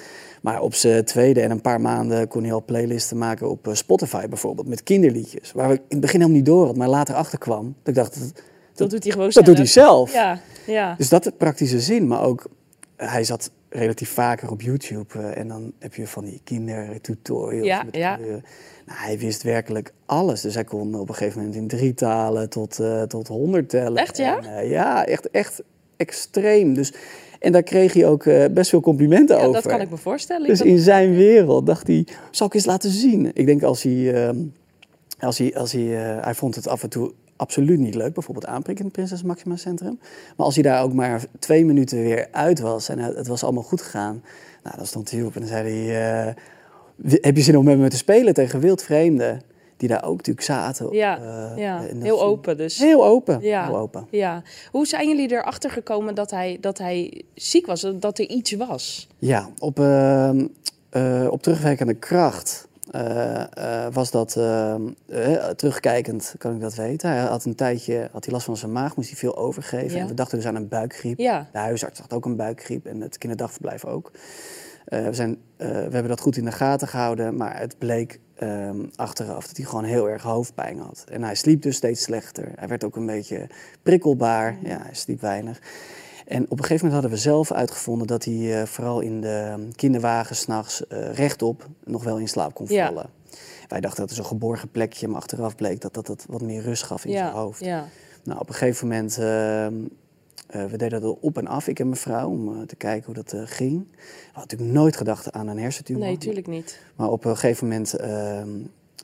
Maar 0.42 0.60
op 0.60 0.74
zijn 0.74 1.04
tweede 1.04 1.40
en 1.40 1.50
een 1.50 1.60
paar 1.60 1.80
maanden 1.80 2.28
kon 2.28 2.42
hij 2.42 2.52
al 2.52 2.64
playlisten 2.64 3.18
maken 3.18 3.50
op 3.50 3.68
eh, 3.68 3.74
Spotify 3.74 4.26
bijvoorbeeld. 4.28 4.68
Met 4.68 4.82
kinderliedjes. 4.82 5.52
Waar 5.52 5.72
ik 5.72 5.78
in 5.78 5.84
het 5.88 6.00
begin 6.00 6.20
helemaal 6.20 6.38
niet 6.38 6.46
door 6.46 6.66
had, 6.66 6.76
maar 6.76 6.88
later 6.88 7.14
achter 7.14 7.38
kwam. 7.38 7.64
Dat 7.64 7.88
ik 7.88 7.94
dacht, 7.94 8.20
dat, 8.20 8.42
Dat 8.74 8.90
doet 8.90 9.02
hij 9.02 9.12
gewoon 9.12 9.30
dat 9.30 9.44
doet 9.44 9.56
hij 9.56 9.66
zelf. 9.66 10.10
zelf. 10.10 10.12
Ja, 10.12 10.40
ja. 10.66 10.94
Dus 10.98 11.08
dat 11.08 11.24
het 11.24 11.36
praktische 11.38 11.80
zin. 11.80 12.06
Maar 12.06 12.22
ook, 12.22 12.48
hij 12.96 13.24
zat 13.24 13.50
relatief 13.68 14.10
vaker 14.10 14.50
op 14.50 14.60
YouTube. 14.62 15.18
eh, 15.18 15.36
en 15.38 15.48
dan 15.48 15.72
heb 15.78 15.94
je 15.94 16.06
van 16.06 16.24
die 16.24 16.40
kindertutorials. 16.44 17.66
Ja, 17.66 17.82
met 17.82 17.96
ja. 17.96 18.16
kleuren. 18.16 18.44
Nou, 18.86 18.98
hij 18.98 19.18
wist 19.18 19.42
werkelijk 19.42 19.92
alles. 20.06 20.40
Dus 20.40 20.54
hij 20.54 20.64
kon 20.64 20.94
op 20.94 21.08
een 21.08 21.14
gegeven 21.14 21.38
moment 21.38 21.56
in 21.56 21.68
drie 21.68 21.94
talen 21.94 22.48
tot, 22.50 22.80
eh 22.80 23.02
tot 23.02 23.28
honderd 23.28 23.68
tellen. 23.68 24.02
Echt, 24.02 24.16
ja? 24.16 24.38
En, 24.38 24.56
eh, 24.56 24.70
ja, 24.70 25.06
echt, 25.06 25.30
echt 25.30 25.62
extreem. 25.96 26.74
Dus, 26.74 26.92
en 27.40 27.52
daar 27.52 27.62
kreeg 27.62 27.92
hij 27.92 28.06
ook 28.06 28.24
best 28.54 28.70
veel 28.70 28.80
complimenten 28.80 29.36
Ja, 29.36 29.42
over. 29.42 29.62
dat 29.62 29.72
kan 29.72 29.80
ik 29.80 29.90
me 29.90 29.96
voorstellen. 29.96 30.48
Dus 30.48 30.60
in 30.60 30.78
zijn 30.78 31.14
wereld 31.14 31.66
dacht 31.66 31.86
hij, 31.86 32.06
zal 32.30 32.46
ik 32.46 32.54
eens 32.54 32.64
laten 32.64 32.90
zien? 32.90 33.30
Ik 33.34 33.46
denk 33.46 33.62
als 33.62 33.82
hij, 33.82 34.14
ehm, 34.14 34.36
als 35.18 35.38
hij, 35.38 35.54
als 35.56 35.72
hij, 35.72 35.82
hij 36.20 36.34
vond 36.34 36.54
het 36.54 36.68
af 36.68 36.82
en 36.82 36.88
toe 36.88 37.12
absoluut 37.36 37.78
niet 37.78 37.94
leuk, 37.94 38.14
bijvoorbeeld 38.14 38.46
aanprikken 38.46 38.84
in 38.84 38.90
het 38.90 38.92
Prinses 39.00 39.22
Maxima 39.22 39.56
Centrum. 39.56 39.98
Maar 40.36 40.46
als 40.46 40.54
hij 40.54 40.62
daar 40.64 40.82
ook 40.82 40.92
maar 40.92 41.24
twee 41.38 41.64
minuten 41.64 42.02
weer 42.02 42.28
uit 42.30 42.60
was 42.60 42.88
en 42.88 42.98
het 42.98 43.26
was 43.26 43.42
allemaal 43.44 43.62
goed 43.62 43.82
gegaan, 43.82 44.22
nou, 44.62 44.76
dan 44.76 44.86
stond 44.86 45.10
hij 45.10 45.22
op 45.22 45.34
en 45.34 45.40
dan 45.40 45.48
zei 45.48 45.86
hij, 45.86 46.26
eh, 46.28 46.34
"Wi- 46.96 47.18
heb 47.20 47.36
je 47.36 47.42
zin 47.42 47.56
om 47.58 47.64
met 47.64 47.78
me 47.78 47.88
te 47.88 47.96
spelen 47.96 48.34
tegen 48.34 48.60
wildvreemden? 48.60 49.40
Die 49.76 49.88
daar 49.88 50.04
ook 50.04 50.16
natuurlijk 50.16 50.46
zaten. 50.46 50.92
Ja, 50.94 51.18
eh, 51.20 51.58
ja. 51.58 51.80
heel 52.00 52.22
open 52.22 52.56
dus. 52.56 52.78
Heel 52.78 53.04
open, 53.06 53.38
Ja. 53.40 53.64
heel 53.66 53.76
open. 53.76 54.06
Ja. 54.10 54.42
Hoe 54.70 54.86
zijn 54.86 55.08
jullie 55.08 55.30
erachter 55.32 55.70
gekomen 55.70 56.14
dat 56.14 56.30
hij, 56.30 56.58
dat 56.60 56.78
hij 56.78 57.22
ziek 57.34 57.66
was, 57.66 57.86
dat 57.94 58.18
er 58.18 58.28
iets 58.28 58.52
was? 58.52 59.08
Ja, 59.18 59.48
op, 59.58 59.80
eh, 59.80 60.30
op 61.30 61.42
terugwerkende 61.42 61.94
kracht 61.94 62.65
eh, 62.90 63.84
eh, 63.86 63.92
was 63.92 64.10
dat, 64.10 64.36
ehm, 64.36 64.82
eh, 65.06 65.48
terugkijkend 65.48 66.34
kan 66.38 66.54
ik 66.54 66.60
dat 66.60 66.74
weten. 66.74 67.10
Hij 67.10 67.20
had 67.20 67.44
een 67.44 67.54
tijdje 67.54 68.08
had 68.12 68.24
hij 68.24 68.34
last 68.34 68.46
van 68.46 68.56
zijn 68.56 68.72
maag, 68.72 68.96
moest 68.96 69.08
hij 69.08 69.18
veel 69.18 69.36
overgeven. 69.36 69.96
Ja. 69.96 70.02
En 70.02 70.06
we 70.06 70.14
dachten 70.14 70.38
dus 70.38 70.46
aan 70.46 70.54
een 70.54 70.68
buikgriep. 70.68 71.18
Ja, 71.18 71.48
De 71.52 71.58
huisarts 71.58 72.00
had 72.00 72.12
ook 72.12 72.24
een 72.24 72.36
buikgriep 72.36 72.86
en 72.86 73.00
het 73.00 73.18
kinderdagverblijf 73.18 73.84
ook. 73.84 74.12
We, 74.86 75.08
zijn, 75.10 75.38
we 75.56 75.64
hebben 75.64 76.08
dat 76.08 76.20
goed 76.20 76.36
in 76.36 76.44
de 76.44 76.52
gaten 76.52 76.88
gehouden, 76.88 77.36
maar 77.36 77.58
het 77.58 77.78
bleek 77.78 78.20
ehm, 78.34 78.84
achteraf 78.94 79.46
dat 79.46 79.56
hij 79.56 79.66
gewoon 79.66 79.84
heel 79.84 80.08
erg 80.08 80.22
hoofdpijn 80.22 80.78
had. 80.78 81.04
En 81.10 81.22
hij 81.22 81.34
sliep 81.34 81.62
dus 81.62 81.76
steeds 81.76 82.02
slechter. 82.02 82.52
Hij 82.56 82.68
werd 82.68 82.84
ook 82.84 82.96
een 82.96 83.06
beetje 83.06 83.46
prikkelbaar. 83.82 84.58
Ja, 84.62 84.78
hij 84.82 84.94
sliep 84.94 85.20
weinig. 85.20 85.60
En 86.26 86.44
op 86.44 86.50
een 86.58 86.64
gegeven 86.64 86.86
moment 86.86 86.92
hadden 86.92 87.10
we 87.10 87.16
zelf 87.16 87.52
uitgevonden 87.52 88.06
dat 88.06 88.24
hij 88.24 88.60
eh, 88.60 88.66
vooral 88.66 89.00
in 89.00 89.20
de 89.20 89.68
kinderwagen 89.76 90.36
s'nachts 90.36 90.86
eh 90.86 91.12
rechtop 91.12 91.68
nog 91.84 92.04
wel 92.04 92.18
in 92.18 92.28
slaap 92.28 92.54
kon 92.54 92.66
Ja. 92.68 92.86
vallen. 92.86 93.10
Wij 93.68 93.80
dachten 93.80 94.00
dat 94.00 94.10
is 94.10 94.18
een 94.18 94.24
geborgen 94.24 94.70
plekje, 94.70 95.08
maar 95.08 95.16
achteraf 95.16 95.54
bleek 95.56 95.80
dat 95.80 95.94
dat, 95.94 96.06
dat 96.06 96.24
wat 96.28 96.42
meer 96.42 96.62
rust 96.62 96.82
gaf 96.82 97.04
in 97.04 97.10
ja, 97.10 97.18
zijn 97.18 97.32
hoofd. 97.32 97.64
ja. 97.64 97.84
Nou, 98.24 98.40
op 98.40 98.48
een 98.48 98.54
gegeven 98.54 98.88
moment, 98.88 99.18
ehm, 99.18 99.74
eh, 100.46 100.64
we 100.64 100.76
deden 100.76 101.00
dat 101.00 101.16
op 101.20 101.38
en 101.38 101.46
af, 101.46 101.68
ik 101.68 101.78
en 101.78 101.86
mijn 101.86 102.00
vrouw, 102.00 102.28
om 102.28 102.66
te 102.66 102.76
kijken 102.76 103.04
hoe 103.04 103.14
dat 103.24 103.34
ging. 103.48 103.86
We 103.90 103.96
hadden 104.32 104.42
natuurlijk 104.42 104.70
nooit 104.72 104.96
gedacht 104.96 105.32
aan 105.32 105.48
een 105.48 105.58
hersentumor. 105.58 106.02
Nee, 106.04 106.18
tuurlijk 106.18 106.46
niet. 106.46 106.78
Maar 106.96 107.10
op 107.10 107.24
een 107.24 107.36
gegeven 107.36 107.68
moment, 107.68 107.94
ehm, 107.94 108.48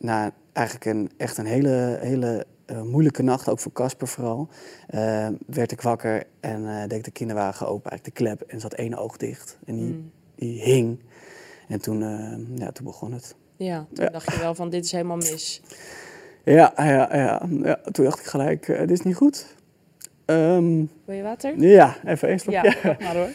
na 0.01 0.33
eigenlijk 0.53 0.87
een, 0.87 1.11
echt 1.17 1.39
een 1.39 1.47
hele, 1.47 1.99
hele 2.01 2.47
eh, 2.67 2.83
moeilijke 2.83 3.23
nacht, 3.23 3.49
ook 3.49 3.59
voor 3.59 3.73
Casper 3.73 4.09
vooral, 4.09 4.49
eh, 4.89 5.29
werd 5.47 5.73
ik 5.73 5.81
wakker 5.81 6.25
en 6.41 6.69
eh, 6.69 6.81
deed 6.89 6.99
ik 6.99 7.05
de 7.05 7.11
kinderwagen 7.11 7.67
open, 7.69 7.91
eigenlijk 7.91 8.19
de 8.19 8.25
klep, 8.25 8.41
en 8.41 8.61
zat 8.61 8.75
één 8.75 8.95
oog 8.99 9.17
dicht. 9.17 9.59
En 9.67 9.77
die, 9.77 9.85
Mm. 9.93 10.11
die 10.35 10.63
hing. 10.63 10.99
En 11.69 11.81
toen, 11.81 12.01
ja, 12.57 12.73
toen 12.73 12.85
begon 12.85 13.13
het. 13.13 13.35
Ja, 13.57 13.87
toen 13.93 14.05
Ja. 14.05 14.11
dacht 14.11 14.33
je 14.33 14.39
wel 14.41 14.55
van 14.55 14.71
dit 14.71 14.85
is 14.85 14.93
helemaal 14.93 15.17
mis. 15.17 15.63
Ja, 16.45 16.73
ja, 16.77 16.85
ja, 17.17 17.43
ja. 17.63 17.77
toen 17.93 18.05
dacht 18.05 18.19
ik 18.19 18.25
gelijk, 18.27 18.67
dit 18.67 18.91
is 18.91 19.01
niet 19.03 19.17
goed. 19.17 19.55
Ehm, 20.25 20.85
Wil 21.05 21.17
je 21.17 21.23
water? 21.23 21.59
ja, 21.61 21.97
even 22.05 22.29
één 22.29 22.39
slokje. 22.39 22.77
Ja, 22.83 22.97
maar 23.01 23.17
hoor. 23.17 23.29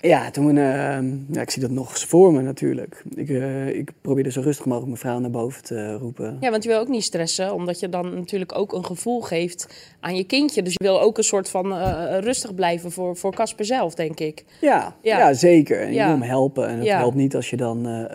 Ja, 0.00 0.30
toen, 0.30 0.48
eh, 0.58 0.98
ja, 1.32 1.40
ik 1.40 1.50
zie 1.50 1.62
dat 1.62 1.70
nog 1.70 1.90
eens 1.90 2.04
voor 2.04 2.32
me 2.32 2.42
natuurlijk. 2.42 3.02
Ik, 3.14 3.28
eh, 3.28 3.68
ik 3.68 3.90
probeerde 4.00 4.30
zo 4.30 4.40
rustig 4.40 4.64
mogelijk 4.64 4.86
mijn 4.90 5.00
vrouw 5.00 5.18
naar 5.18 5.30
boven 5.30 5.62
te 5.62 5.92
roepen. 5.92 6.36
Ja, 6.40 6.50
want 6.50 6.62
je 6.62 6.68
wil 6.68 6.78
ook 6.78 6.88
niet 6.88 7.02
stressen, 7.04 7.54
omdat 7.54 7.80
je 7.80 7.88
dan 7.88 8.14
natuurlijk 8.14 8.58
ook 8.58 8.72
een 8.72 8.84
gevoel 8.84 9.20
geeft 9.20 9.88
aan 10.00 10.16
je 10.16 10.24
kindje. 10.24 10.62
Dus 10.62 10.72
je 10.72 10.84
wil 10.84 11.00
ook 11.00 11.18
een 11.18 11.24
soort 11.24 11.48
van 11.48 11.72
eh, 11.72 12.18
rustig 12.20 12.54
blijven 12.54 12.92
voor 12.92 13.16
voor 13.16 13.34
Casper 13.34 13.64
zelf, 13.64 13.94
denk 13.94 14.20
ik. 14.20 14.44
Ja, 14.60 14.96
Ja. 15.02 15.18
ja. 15.18 15.32
zeker. 15.32 15.80
En 15.80 15.88
je 15.88 15.94
Ja. 15.94 16.04
wil 16.06 16.12
hem 16.18 16.28
helpen. 16.28 16.68
En 16.68 16.78
het 16.78 16.88
helpt 16.88 17.16
niet 17.16 17.34
als 17.36 17.50
je 17.50 17.56
dan 17.56 18.06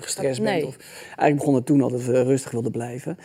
gestrest 0.00 0.40
Nee. 0.40 0.60
bent. 0.60 0.66
Of, 0.76 0.76
eigenlijk 1.06 1.36
begon 1.36 1.54
het 1.54 1.66
toen 1.66 1.82
al 1.82 1.90
dat 1.90 2.04
we 2.04 2.22
rustig 2.22 2.50
wilden 2.50 2.72
blijven. 2.72 3.18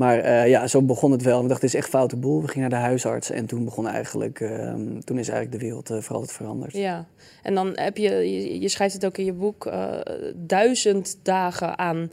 Maar 0.00 0.18
eh, 0.18 0.48
ja, 0.48 0.66
zo 0.66 0.82
begon 0.82 1.10
het 1.10 1.22
wel. 1.22 1.42
We 1.42 1.48
dachten, 1.48 1.66
dit 1.66 1.74
is 1.74 1.80
echt 1.80 1.88
foute 1.90 2.16
boel. 2.16 2.40
We 2.42 2.48
gingen 2.48 2.70
naar 2.70 2.78
de 2.80 2.86
huisarts. 2.86 3.30
En 3.30 3.46
toen 3.46 3.64
begon 3.64 3.86
eigenlijk, 3.88 4.40
eh, 4.40 4.72
toen 5.04 5.18
is 5.18 5.28
eigenlijk 5.28 5.52
de 5.52 5.58
wereld 5.58 5.90
eh, 5.90 5.98
voor 6.00 6.14
altijd 6.14 6.32
veranderd. 6.32 6.72
Ja, 6.72 7.06
en 7.42 7.54
dan 7.54 7.72
heb 7.74 7.96
je, 7.96 8.10
je, 8.10 8.60
je 8.60 8.68
schrijft 8.68 8.94
het 8.94 9.04
ook 9.04 9.18
in 9.18 9.24
je 9.24 9.32
boek, 9.32 9.66
eh, 9.66 9.92
duizend 10.34 11.18
dagen 11.22 11.78
aan 11.78 12.10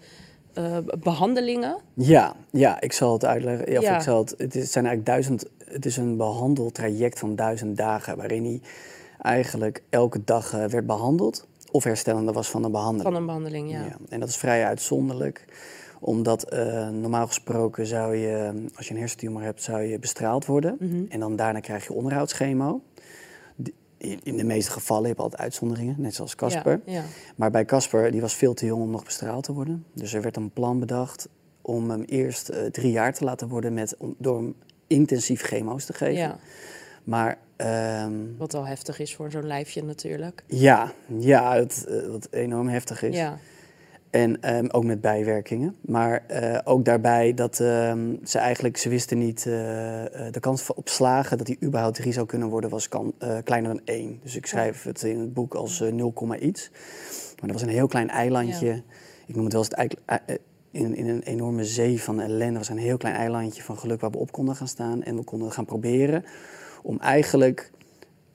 eh, 0.54 0.78
behandelingen. 1.00 1.78
Ja, 1.94 2.36
ja, 2.52 2.82
ik 2.82 2.94
zal 2.94 3.14
het 3.14 3.26
uitleggen. 3.26 3.72
Ja, 3.72 3.78
of 3.78 3.84
Ja. 3.84 3.96
Ik 3.96 4.02
zal 4.02 4.18
het, 4.20 4.34
het 4.38 4.56
is- 4.56 4.72
zijn 4.72 4.86
eigenlijk 4.86 5.16
duizend, 5.16 5.46
het 5.66 5.86
is 5.86 5.98
een 5.98 6.18
behandeltraject 6.18 7.20
van 7.20 7.36
duizend 7.36 7.78
dagen. 7.78 8.18
Waarin 8.18 8.44
hij 8.44 8.62
eigenlijk 9.22 9.84
elke 9.90 10.24
dag 10.24 10.52
werd 10.52 10.86
behandeld. 10.86 11.48
Of 11.72 11.84
herstellende 11.84 12.32
was 12.32 12.50
van 12.50 12.64
een 12.64 12.72
behandeling. 12.72 13.08
Van 13.08 13.16
een 13.16 13.26
behandeling, 13.26 13.72
ja. 13.72 13.98
En 14.10 14.20
dat 14.20 14.30
is 14.30 14.38
vrij 14.38 14.66
uitzonderlijk. 14.66 15.46
Omdat 16.00 16.44
eh, 16.44 16.90
normaal 16.90 17.28
gesproken 17.28 17.86
zou 17.86 18.16
je, 18.16 18.66
als 18.76 18.88
je 18.88 18.94
een 18.94 19.00
hersentumor 19.00 19.42
hebt, 19.42 19.64
zou 19.64 19.82
je 19.82 20.00
bestraald 20.00 20.46
worden. 20.46 20.78
Mhm. 20.80 21.04
En 21.10 21.20
dan 21.20 21.36
daarna 21.36 21.60
krijg 21.60 21.88
je 21.88 21.94
onderhoudschemo. 21.94 22.82
In, 23.98 24.38
de 24.38 24.44
meeste 24.44 24.72
gevallen, 24.72 25.02
je 25.04 25.10
hebt 25.10 25.20
altijd 25.20 25.42
uitzonderingen, 25.42 25.96
net 25.98 26.16
zoals 26.16 26.36
Casper. 26.36 26.82
Ja, 26.86 26.94
ja. 26.94 27.04
Maar 27.36 27.52
bij 27.52 27.66
Casper, 27.66 28.12
die 28.12 28.22
was 28.22 28.36
veel 28.36 28.54
te 28.54 28.66
jong 28.66 28.82
om 28.82 28.90
nog 28.92 29.04
bestraald 29.04 29.44
te 29.44 29.54
worden. 29.54 29.86
Dus 29.94 30.14
er 30.14 30.22
werd 30.22 30.36
een 30.36 30.52
plan 30.52 30.80
bedacht 30.80 31.30
om 31.62 31.90
hem 31.90 32.04
eerst 32.04 32.50
eh, 32.50 32.66
drie 32.66 32.92
jaar 32.92 33.14
te 33.14 33.24
laten 33.24 33.48
worden 33.48 33.74
met, 33.74 33.98
om, 33.98 34.16
door 34.18 34.38
hem 34.38 34.56
intensief 34.88 35.42
chemo's 35.42 35.86
te 35.86 35.94
geven. 35.94 36.14
Ja, 36.14 36.38
Maar 37.04 37.38
ehm, 37.56 38.14
wat 38.38 38.52
wel 38.52 38.66
heftig 38.66 39.00
is 39.00 39.16
voor 39.16 39.32
zo'n 39.32 39.48
lijfje 39.48 39.84
natuurlijk. 39.84 40.44
ja, 40.48 40.92
ja 41.18 41.56
het, 41.56 41.86
eh, 41.86 42.08
wat 42.08 42.28
enorm 42.32 42.68
heftig 42.68 43.04
is. 43.04 43.16
Ja, 43.16 43.38
En 44.10 44.42
ehm, 44.42 44.66
ook 44.72 44.84
met 44.84 45.02
bijwerkingen. 45.02 45.76
Maar 45.82 46.24
eh, 46.28 46.60
ook 46.64 46.86
daarbij 46.86 47.34
dat 47.34 47.60
ehm, 47.60 48.16
ze 48.24 48.40
eigenlijk, 48.40 48.78
ze 48.78 48.90
wisten 48.90 49.18
niet, 49.18 49.46
eh, 49.46 50.06
eh, 50.06 50.34
de 50.34 50.40
kans 50.40 50.74
op 50.74 50.90
slagen 50.90 51.38
dat 51.38 51.48
die 51.48 51.58
überhaupt 51.64 51.96
drie 51.96 52.14
zou 52.14 52.26
kunnen 52.26 52.50
worden, 52.50 52.70
was 52.70 52.90
kan, 52.90 53.14
kleiner 53.44 53.74
dan 53.74 53.82
één. 53.86 54.20
Dus 54.24 54.36
ik 54.36 54.46
schrijf 54.46 54.84
het 54.84 55.04
in 55.04 55.20
het 55.20 55.34
boek 55.34 55.54
als 55.54 55.82
eh, 55.82 55.92
0, 55.92 56.12
komma 56.12 56.38
iets. 56.38 56.70
Maar 57.40 57.50
dat 57.50 57.52
was 57.52 57.62
een 57.62 57.76
heel 57.76 57.88
klein 57.88 58.10
eilandje. 58.10 58.84
Ik 59.26 59.36
noem 59.36 59.44
het 59.44 59.54
wel 59.54 59.64
eens 59.64 59.96
het 60.06 60.40
in, 60.72 60.96
in 60.96 61.08
een 61.08 61.24
enorme 61.24 61.64
zee 61.64 62.02
van 62.02 62.20
ellende. 62.20 62.58
was 62.58 62.70
een 62.70 62.78
heel 62.78 62.98
klein 62.98 63.16
eilandje 63.16 63.64
van 63.64 63.78
geluk 63.78 64.02
waar 64.02 64.12
we 64.12 64.18
op 64.18 64.32
konden 64.32 64.56
gaan 64.56 64.68
staan. 64.68 65.04
En 65.04 65.16
we 65.16 65.24
konden 65.24 65.52
gaan 65.52 65.66
proberen 65.66 66.24
om 66.84 67.00
eigenlijk 67.00 67.72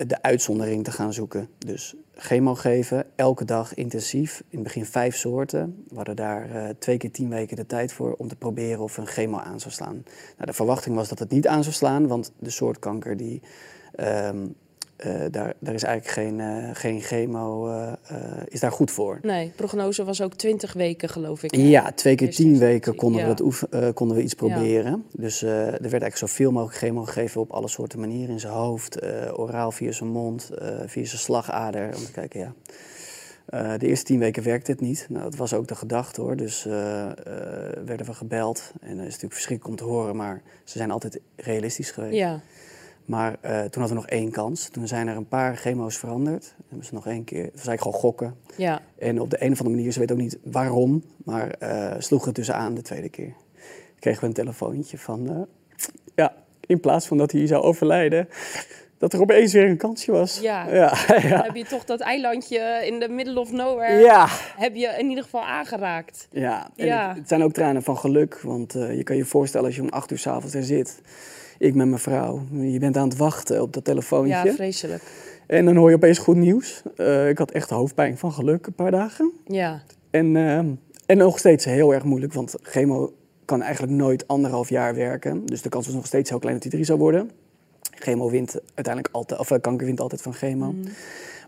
de 0.06 0.23
uitzondering 0.23 0.85
te 0.85 0.90
gaan 0.90 1.12
zoeken. 1.12 1.49
Dus 1.59 1.94
chemo 2.14 2.54
geven, 2.54 3.06
elke 3.16 3.44
dag 3.44 3.75
intensief. 3.75 4.42
In 4.49 4.59
het 4.59 4.62
begin 4.62 4.85
vijf 4.85 5.16
soorten. 5.16 5.85
We 5.88 5.97
hadden 5.97 6.16
daar 6.16 6.50
eh, 6.50 6.68
twee 6.78 6.97
keer 6.97 7.11
tien 7.11 7.28
weken 7.28 7.56
de 7.56 7.66
tijd 7.66 7.92
voor 7.92 8.12
om 8.12 8.28
te 8.28 8.37
proberen 8.37 8.80
of 8.80 8.97
een 8.97 9.06
chemo 9.06 9.38
aan 9.38 9.61
zou 9.61 9.75
slaan. 9.75 10.04
Nou, 10.37 10.47
de 10.47 10.52
verwachting 10.52 10.97
was 10.97 11.09
dat 11.09 11.18
het 11.18 11.30
niet 11.30 11.47
aan 11.47 11.62
zou 11.62 11.75
slaan, 11.75 12.06
want 12.06 12.32
de 12.38 12.50
soort 12.50 12.78
kanker 12.78 13.16
die, 13.16 13.42
ehm, 13.94 14.47
eh, 15.02 15.21
daar, 15.30 15.54
daar 15.59 15.75
is 15.75 15.82
eigenlijk 15.82 16.18
geen, 16.18 16.40
eh, 16.40 16.68
geen 16.73 17.00
chemo 17.00 17.68
eh, 17.68 17.92
is 18.49 18.61
daar 18.61 18.73
goed 18.73 18.90
voor. 18.90 19.18
nee, 19.23 19.52
prognose 19.56 20.04
was 20.04 20.23
ook 20.23 20.35
20 20.35 20.73
weken 20.73 21.09
geloof 21.09 21.42
ik. 21.42 21.50
hè? 21.50 21.62
Ja, 21.62 21.92
twee 21.92 22.14
keer 22.14 22.30
tien 22.30 22.47
instantie, 22.47 22.73
weken 22.73 22.94
konden, 22.94 23.26
ja. 23.26 23.35
we, 23.35 23.42
oefen, 23.42 23.94
konden 23.94 24.16
we 24.16 24.23
iets 24.23 24.32
Ja. 24.32 24.38
proberen. 24.38 25.04
Dus 25.12 25.42
er 25.42 25.71
werd 25.71 25.82
eigenlijk 25.82 26.16
zoveel 26.16 26.52
mogelijk 26.52 26.78
chemo 26.78 27.04
gegeven 27.04 27.40
op 27.40 27.50
alle 27.50 27.68
soorten 27.68 28.00
manieren. 28.00 28.30
In 28.30 28.40
zijn 28.40 28.52
hoofd, 28.52 29.02
oraal 29.37 29.73
via 29.73 29.92
zijn 29.92 30.11
mond, 30.11 30.50
via 30.87 31.04
zijn 31.04 31.21
slagader. 31.21 31.97
Om 31.97 32.04
te 32.04 32.12
kijken, 32.12 32.40
ja. 32.40 32.54
De 33.76 33.87
eerste 33.87 34.04
tien 34.04 34.18
weken 34.18 34.42
werkte 34.42 34.71
het 34.71 34.80
niet. 34.80 35.06
Nou, 35.09 35.23
dat 35.23 35.37
was 35.37 35.54
ook 35.54 35.68
de 35.68 35.75
gedachte 35.75 36.21
hoor. 36.21 36.37
Dus 36.37 36.64
werden 37.85 38.06
we 38.06 38.14
gebeld. 38.14 38.73
En 38.80 38.97
dat 38.97 39.06
is 39.06 39.12
natuurlijk 39.12 39.32
verschrikkelijk 39.32 39.80
om 39.80 39.87
te 39.87 39.92
horen, 39.92 40.16
maar 40.16 40.42
ze 40.64 40.78
zijn 40.78 40.90
altijd 40.90 41.21
realistisch 41.37 41.90
geweest. 41.90 42.14
Ja, 42.16 42.40
Maar 43.04 43.37
eh, 43.40 43.50
toen 43.50 43.82
hadden 43.82 43.88
we 43.88 43.94
nog 43.94 44.06
één 44.06 44.30
kans. 44.30 44.68
Toen 44.68 44.88
zijn 44.88 45.09
er 45.09 45.16
een 45.16 45.28
paar 45.28 45.56
chemo's 45.56 45.99
veranderd. 45.99 46.54
Hebben 46.68 46.87
ze 46.87 46.94
nog 46.94 47.06
één 47.06 47.25
keer. 47.25 47.44
Het 47.44 47.54
was 47.54 47.66
eigenlijk 47.66 47.82
gewoon 47.82 48.00
gokken. 48.00 48.37
ja, 48.56 48.80
En 48.99 49.21
op 49.21 49.30
de 49.30 49.44
een 49.44 49.52
of 49.52 49.59
andere 49.59 49.76
manier, 49.76 49.92
ze 49.92 49.99
weet 49.99 50.12
ook 50.12 50.18
niet 50.18 50.38
waarom, 50.42 51.04
maar 51.25 51.50
eh, 51.50 51.94
sloeg 51.99 52.25
het 52.25 52.35
dus 52.35 52.50
aan 52.50 52.75
de 52.75 52.82
tweede 52.82 53.09
keer. 53.09 53.35
Kregen 53.99 54.21
we 54.21 54.26
een 54.26 54.32
telefoontje 54.32 54.99
van, 54.99 55.30
eh, 55.30 55.40
ja, 56.14 56.35
in 56.66 56.80
plaats 56.80 57.06
van 57.06 57.16
dat 57.18 57.32
hij 57.32 57.47
zou 57.47 57.62
overlijden, 57.62 58.28
dat 58.99 59.12
er 59.12 59.21
opeens 59.21 59.52
weer 59.52 59.68
een 59.68 59.76
kansje 59.76 60.12
was. 60.12 60.38
Ja. 60.40 60.66
ja, 60.73 60.92
heb 61.42 61.56
je 61.56 61.64
toch 61.64 61.85
dat 61.85 62.00
eilandje 62.00 62.82
in 62.87 63.00
the 63.00 63.09
middle 63.09 63.40
of 63.40 63.50
nowhere, 63.50 63.99
ja. 64.00 64.26
heb 64.56 64.75
je 64.75 64.94
in 64.99 65.09
ieder 65.09 65.25
geval 65.25 65.44
aangeraakt. 65.44 66.28
Ja, 66.30 66.71
en 66.76 66.87
Ja. 66.87 67.09
Het, 67.09 67.16
het 67.16 67.28
zijn 67.28 67.42
ook 67.42 67.52
tranen 67.52 67.82
van 67.82 67.99
geluk, 67.99 68.40
want 68.40 68.73
je 68.73 69.02
kan 69.02 69.16
je 69.16 69.25
voorstellen 69.25 69.66
als 69.66 69.76
je 69.76 69.82
om 69.82 69.88
acht 69.88 70.11
uur 70.11 70.18
s'avonds 70.18 70.54
er 70.54 70.62
zit. 70.62 71.00
Ik 71.62 71.75
met 71.75 71.87
mijn 71.87 72.00
vrouw, 72.00 72.42
je 72.50 72.78
bent 72.78 72.97
aan 72.97 73.09
het 73.09 73.16
wachten 73.16 73.62
op 73.62 73.73
dat 73.73 73.85
telefoontje. 73.85 74.45
Ja, 74.45 74.52
vreselijk. 74.52 75.02
en 75.47 75.64
dan 75.64 75.76
hoor 75.76 75.90
je 75.90 75.97
opeens 75.97 76.19
goed 76.19 76.37
nieuws. 76.37 76.83
Eh, 76.97 77.28
ik 77.28 77.38
had 77.38 77.50
echt 77.50 77.71
hoofdpijn 77.71 78.19
van 78.19 78.33
geluk 78.33 78.66
een 78.66 78.73
paar 78.73 78.90
dagen. 78.90 79.33
Ja, 79.47 79.83
En, 80.11 80.37
ehm, 80.37 80.71
en 81.07 81.16
nog 81.16 81.38
steeds 81.38 81.64
heel 81.64 81.95
erg 81.95 82.04
moeilijk, 82.04 82.33
want 82.33 82.54
chemo 82.62 83.12
kan 83.45 83.62
eigenlijk 83.62 83.92
nooit 83.92 84.28
anderhalf 84.28 84.69
jaar 84.69 84.95
werken. 84.95 85.47
Dus 85.47 85.62
de 85.62 85.69
kans 85.69 85.87
was 85.87 85.95
nog 85.95 86.07
steeds 86.07 86.31
heel 86.31 86.38
klein 86.38 86.54
dat 86.54 86.62
hij 86.62 86.73
drie 86.73 86.85
zou 86.85 86.99
worden. 86.99 87.31
Chemo 87.81 88.31
wint 88.31 88.61
uiteindelijk 88.75 89.14
altijd, 89.14 89.40
of 89.40 89.50
eh, 89.50 89.61
kanker 89.61 89.87
wint 89.87 90.00
altijd 90.00 90.23
van 90.23 90.35
chemo. 90.35 90.73
Mhm. 90.73 90.88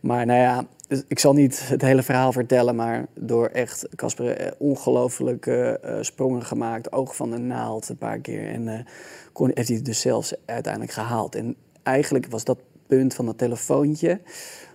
Maar 0.05 0.27
nou 0.27 0.41
ja, 0.41 0.67
dus 0.89 1.03
ik 1.09 1.19
zal 1.19 1.33
niet 1.33 1.69
het 1.69 1.83
hele 1.83 2.03
verhaal 2.03 2.33
vertellen, 2.33 2.77
maar 2.77 3.07
door 3.15 3.47
echt 3.47 3.89
Casper 3.97 4.37
eh, 4.37 4.53
ongelooflijke 4.59 5.79
eh, 5.83 5.97
sprongen 6.01 6.45
gemaakt, 6.45 6.93
oog 6.93 7.17
van 7.17 7.31
de 7.31 7.39
naald 7.39 7.89
een 7.89 7.97
paar 7.97 8.19
keer. 8.19 8.49
En 8.49 8.69
eh, 8.69 8.85
kon, 9.33 9.51
heeft 9.55 9.69
hij 9.69 9.77
het 9.77 9.85
dus 9.85 10.01
zelfs 10.01 10.35
uiteindelijk 10.45 10.93
gehaald. 10.93 11.35
En 11.35 11.57
eigenlijk 11.83 12.27
was 12.27 12.45
dat 12.45 12.59
punt 12.87 13.15
van 13.15 13.27
dat 13.27 13.39
telefoontje, 13.39 14.21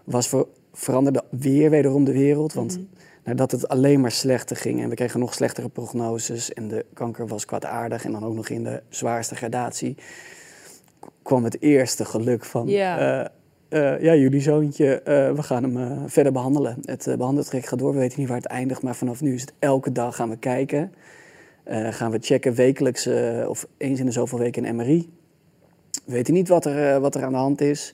was 0.03 0.27
voor, 0.27 0.47
veranderde 0.73 1.23
weer 1.29 1.69
wederom 1.69 2.03
de 2.03 2.13
wereld. 2.13 2.53
Want 2.53 2.79
nadat 3.23 3.51
het 3.51 3.67
alleen 3.67 4.01
maar 4.01 4.11
slechter 4.11 4.55
ging 4.55 4.81
en 4.81 4.89
we 4.89 4.95
kregen 4.95 5.19
nog 5.19 5.33
slechtere 5.33 5.69
prognoses 5.69 6.53
en 6.53 6.67
de 6.67 6.85
kanker 6.93 7.27
was 7.27 7.45
kwaadaardig 7.45 8.05
en 8.05 8.11
dan 8.11 8.25
ook 8.25 8.35
nog 8.35 8.49
in 8.49 8.63
de 8.63 8.81
zwaarste 8.89 9.35
gradatie, 9.35 9.97
kwam 11.21 11.43
het 11.43 11.61
eerste 11.61 12.05
geluk 12.05 12.45
van, 12.45 12.67
eh, 13.69 14.01
ja, 14.01 14.15
jullie 14.15 14.41
zoontje, 14.41 15.01
eh, 15.01 15.31
we 15.31 15.43
gaan 15.43 15.63
hem 15.63 15.77
eh, 15.77 16.03
verder 16.07 16.31
behandelen. 16.31 16.77
Het 16.85 17.07
uh, 17.07 17.15
behandeltraject 17.15 17.67
gaat 17.69 17.79
door, 17.79 17.93
we 17.93 17.99
weten 17.99 18.19
niet 18.19 18.27
waar 18.27 18.37
het 18.37 18.45
eindigt, 18.45 18.81
maar 18.81 18.95
vanaf 18.95 19.21
nu 19.21 19.33
is 19.33 19.41
het 19.41 19.53
elke 19.59 19.91
dag 19.91 20.15
gaan 20.15 20.29
we 20.29 20.37
kijken. 20.37 20.93
Gaan 21.89 22.11
we 22.11 22.17
checken 22.21 22.53
wekelijks 22.53 23.07
of 23.47 23.67
eens 23.77 23.99
in 23.99 24.05
de 24.05 24.11
zoveel 24.11 24.39
weken 24.39 24.65
een 24.65 24.75
MRI. 24.75 25.09
We 26.05 26.11
weten 26.13 26.33
niet 26.33 26.47
wat 26.47 26.65
er, 26.65 26.99
wat 26.99 27.15
er 27.15 27.23
aan 27.23 27.31
de 27.31 27.37
hand 27.37 27.61
is, 27.61 27.93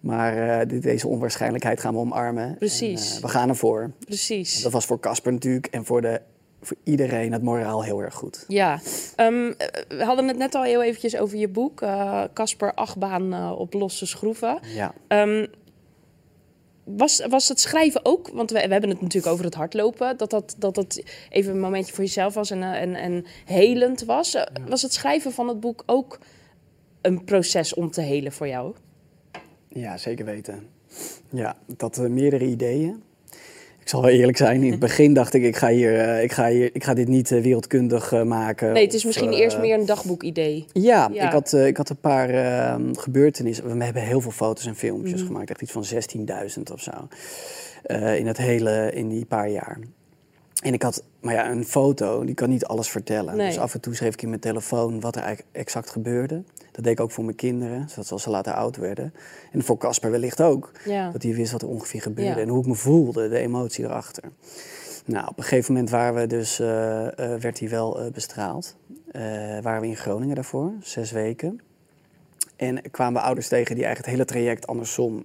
maar 0.00 0.66
dit- 0.68 0.82
deze 0.82 1.08
onwaarschijnlijkheid 1.08 1.80
gaan 1.80 1.94
we 1.94 2.00
omarmen. 2.00 2.54
Precies. 2.58 3.16
En, 3.16 3.22
we 3.22 3.28
gaan 3.28 3.48
ervoor. 3.48 3.90
precies. 4.06 4.62
Dat 4.62 4.72
was 4.72 4.86
voor 4.86 5.00
Casper 5.00 5.32
natuurlijk 5.32 5.66
en 5.66 5.84
voor, 5.84 6.00
de, 6.02 6.20
voor 6.66 6.76
iedereen 6.84 7.32
het 7.32 7.42
moraal 7.42 7.84
heel 7.84 8.02
erg 8.02 8.14
goed. 8.14 8.44
Ja, 8.48 8.80
Ehm, 9.16 9.50
eh, 9.50 9.68
we 9.88 10.04
hadden 10.04 10.28
het 10.28 10.36
net 10.36 10.54
al 10.54 10.62
heel 10.62 10.82
eventjes 10.82 11.16
over 11.16 11.38
je 11.38 11.48
boek, 11.48 11.80
eh, 11.80 12.24
Casper 12.34 12.74
Achtbaan 12.74 13.32
eh, 13.32 13.52
op 13.58 13.72
losse 13.72 14.06
schroeven. 14.06 14.58
Ja. 14.74 14.94
Ehm, 15.08 15.46
was, 16.84 17.26
was 17.28 17.48
het 17.48 17.60
schrijven 17.60 18.04
ook, 18.04 18.28
want 18.28 18.50
we, 18.50 18.66
we 18.66 18.72
hebben 18.72 18.90
het 18.90 19.00
natuurlijk 19.00 19.32
over 19.32 19.44
het 19.44 19.54
hardlopen, 19.54 20.16
dat 20.16 20.30
dat, 20.30 20.54
dat 20.58 20.74
dat 20.74 21.02
even 21.30 21.52
een 21.52 21.60
momentje 21.60 21.94
voor 21.94 22.04
jezelf 22.04 22.34
was 22.34 22.50
en, 22.50 22.62
eh, 22.62 22.80
en, 22.80 22.94
en 22.94 23.24
helend 23.44 24.04
was. 24.04 24.36
Was 24.68 24.82
het 24.82 24.92
schrijven 24.92 25.32
van 25.32 25.48
het 25.48 25.60
boek 25.60 25.82
ook 25.86 26.18
een 27.00 27.24
proces 27.24 27.74
om 27.74 27.90
te 27.90 28.00
helen 28.00 28.32
voor 28.32 28.48
jou? 28.48 28.74
Ja, 29.68 29.96
zeker 29.96 30.24
weten. 30.24 30.68
Ja, 31.30 31.56
dat 31.66 31.98
eh, 31.98 32.06
meerdere 32.06 32.46
ideeën. 32.46 33.02
Ik 33.84 33.90
zal 33.90 34.02
wel 34.02 34.10
eerlijk 34.10 34.36
zijn, 34.36 34.62
in 34.62 34.70
het 34.70 34.80
begin 34.88 35.14
dacht 35.14 35.34
ik, 35.34 35.42
ik 35.42 35.56
ga, 35.56 35.68
hier, 35.68 35.98
eh, 36.00 36.22
ik 36.22 36.32
ga, 36.32 36.48
hier, 36.48 36.70
ik 36.72 36.84
ga 36.84 36.94
dit 36.94 37.08
niet 37.08 37.30
eh, 37.32 37.42
wereldkundig 37.42 38.12
eh, 38.12 38.22
maken. 38.22 38.72
Nee, 38.72 38.84
het 38.84 38.94
is 38.94 39.04
misschien 39.04 39.32
eerst 39.32 39.58
meer 39.58 39.78
een 39.78 39.86
dagboekidee. 39.86 40.64
Ja, 40.72 41.10
Ja. 41.12 41.26
Ik, 41.26 41.32
had, 41.32 41.52
ik 41.52 41.76
had 41.76 41.88
een 41.88 42.00
paar 42.00 42.28
eh, 42.30 42.74
gebeurtenissen. 42.92 43.78
We 43.78 43.84
hebben 43.84 44.02
heel 44.02 44.20
veel 44.20 44.30
foto's 44.30 44.66
en 44.66 44.76
filmpjes 44.76 45.18
Mhm. 45.20 45.26
gemaakt. 45.26 45.50
Echt 45.50 45.62
iets 45.62 45.72
van 45.72 45.84
16.000 45.84 46.72
of 46.72 46.80
zo. 46.80 46.90
In, 48.16 48.26
het 48.26 48.36
hele, 48.36 48.90
in 48.94 49.08
die 49.08 49.24
paar 49.24 49.48
jaar. 49.50 49.78
En 50.64 50.72
ik 50.72 50.82
had, 50.82 51.02
maar 51.20 51.34
ja, 51.34 51.50
een 51.50 51.64
foto, 51.64 52.24
die 52.24 52.34
kan 52.34 52.48
niet 52.48 52.64
alles 52.64 52.88
vertellen. 52.88 53.36
Nee. 53.36 53.46
Dus 53.46 53.58
af 53.58 53.74
en 53.74 53.80
toe 53.80 53.94
schreef 53.94 54.12
ik 54.12 54.22
in 54.22 54.28
mijn 54.28 54.40
telefoon 54.40 55.00
wat 55.00 55.16
er 55.16 55.22
eigenlijk 55.22 55.56
exact 55.56 55.90
gebeurde. 55.90 56.42
Dat 56.72 56.84
deed 56.84 56.92
ik 56.92 57.00
ook 57.00 57.10
voor 57.10 57.24
mijn 57.24 57.36
kinderen, 57.36 57.88
zodat 57.88 58.06
ze 58.06 58.12
als 58.12 58.22
ze 58.22 58.30
later 58.30 58.52
oud 58.52 58.76
werden. 58.76 59.14
En 59.52 59.62
voor 59.62 59.78
Casper 59.78 60.10
wellicht 60.10 60.40
ook. 60.40 60.72
Ja. 60.84 61.10
Dat 61.10 61.22
hij 61.22 61.34
wist 61.34 61.52
wat 61.52 61.62
er 61.62 61.68
ongeveer 61.68 62.02
gebeurde 62.02 62.30
Ja. 62.30 62.38
en 62.38 62.48
hoe 62.48 62.60
ik 62.60 62.66
me 62.66 62.74
voelde, 62.74 63.28
de 63.28 63.38
emotie 63.38 63.84
erachter. 63.84 64.22
Nou, 65.06 65.28
op 65.28 65.38
een 65.38 65.44
gegeven 65.44 65.72
moment 65.72 65.90
waren 65.90 66.14
we 66.14 66.26
dus, 66.26 66.60
eh, 66.60 67.06
eh, 67.06 67.40
werd 67.40 67.58
hij 67.58 67.68
wel 67.68 68.00
eh, 68.00 68.10
bestraald. 68.12 68.76
Waren 69.62 69.80
we 69.80 69.86
in 69.86 69.96
Groningen 69.96 70.34
daarvoor, 70.34 70.72
zes 70.82 71.10
weken. 71.10 71.60
En 72.56 72.90
kwamen 72.90 73.20
we 73.20 73.26
ouders 73.26 73.48
tegen 73.48 73.74
die 73.74 73.84
eigenlijk 73.84 74.16
het 74.16 74.28
hele 74.28 74.44
traject 74.44 74.66
andersom 74.66 75.24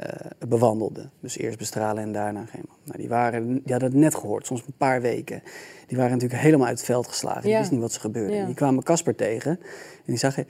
eh, 0.00 0.30
bewandelden. 0.48 1.10
Dus 1.20 1.38
eerst 1.38 1.58
bestralen 1.58 2.02
en 2.02 2.12
daarna 2.12 2.44
chemo. 2.46 2.64
Nou, 2.84 2.98
die, 2.98 3.08
waren, 3.08 3.48
die 3.52 3.72
hadden 3.72 3.90
het 3.90 3.98
net 3.98 4.14
gehoord, 4.14 4.46
soms 4.46 4.60
een 4.66 4.74
paar 4.76 5.00
weken. 5.00 5.42
Die 5.86 5.96
waren 5.96 6.12
natuurlijk 6.12 6.42
helemaal 6.42 6.66
uit 6.66 6.76
het 6.76 6.86
veld 6.86 7.08
geslagen. 7.08 7.42
Die 7.42 7.50
Ja. 7.50 7.56
wisten 7.58 7.74
niet 7.74 7.84
wat 7.84 7.92
ze 7.94 8.00
gebeurde. 8.00 8.34
Ja. 8.34 8.46
Die 8.46 8.54
kwamen 8.54 8.82
Casper 8.82 9.14
tegen 9.14 9.50
en 9.50 9.58
die 10.06 10.16
zag... 10.16 10.36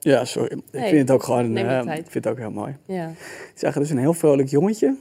ja, 0.00 0.24
sorry. 0.24 0.52
Ik 0.70 0.80
vind 0.84 0.98
het 0.98 1.10
ook 1.10 1.22
gewoon... 1.22 1.54
tijd. 1.54 1.98
ik 1.98 2.10
vind 2.10 2.24
het 2.24 2.28
ook 2.32 2.38
heel 2.38 2.50
mooi. 2.50 2.76
Ja, 2.84 3.06
Die 3.06 3.16
zagen 3.54 3.80
dus 3.80 3.90
een 3.90 3.98
heel 3.98 4.14
vrolijk 4.14 4.48
jongetje. 4.48 4.96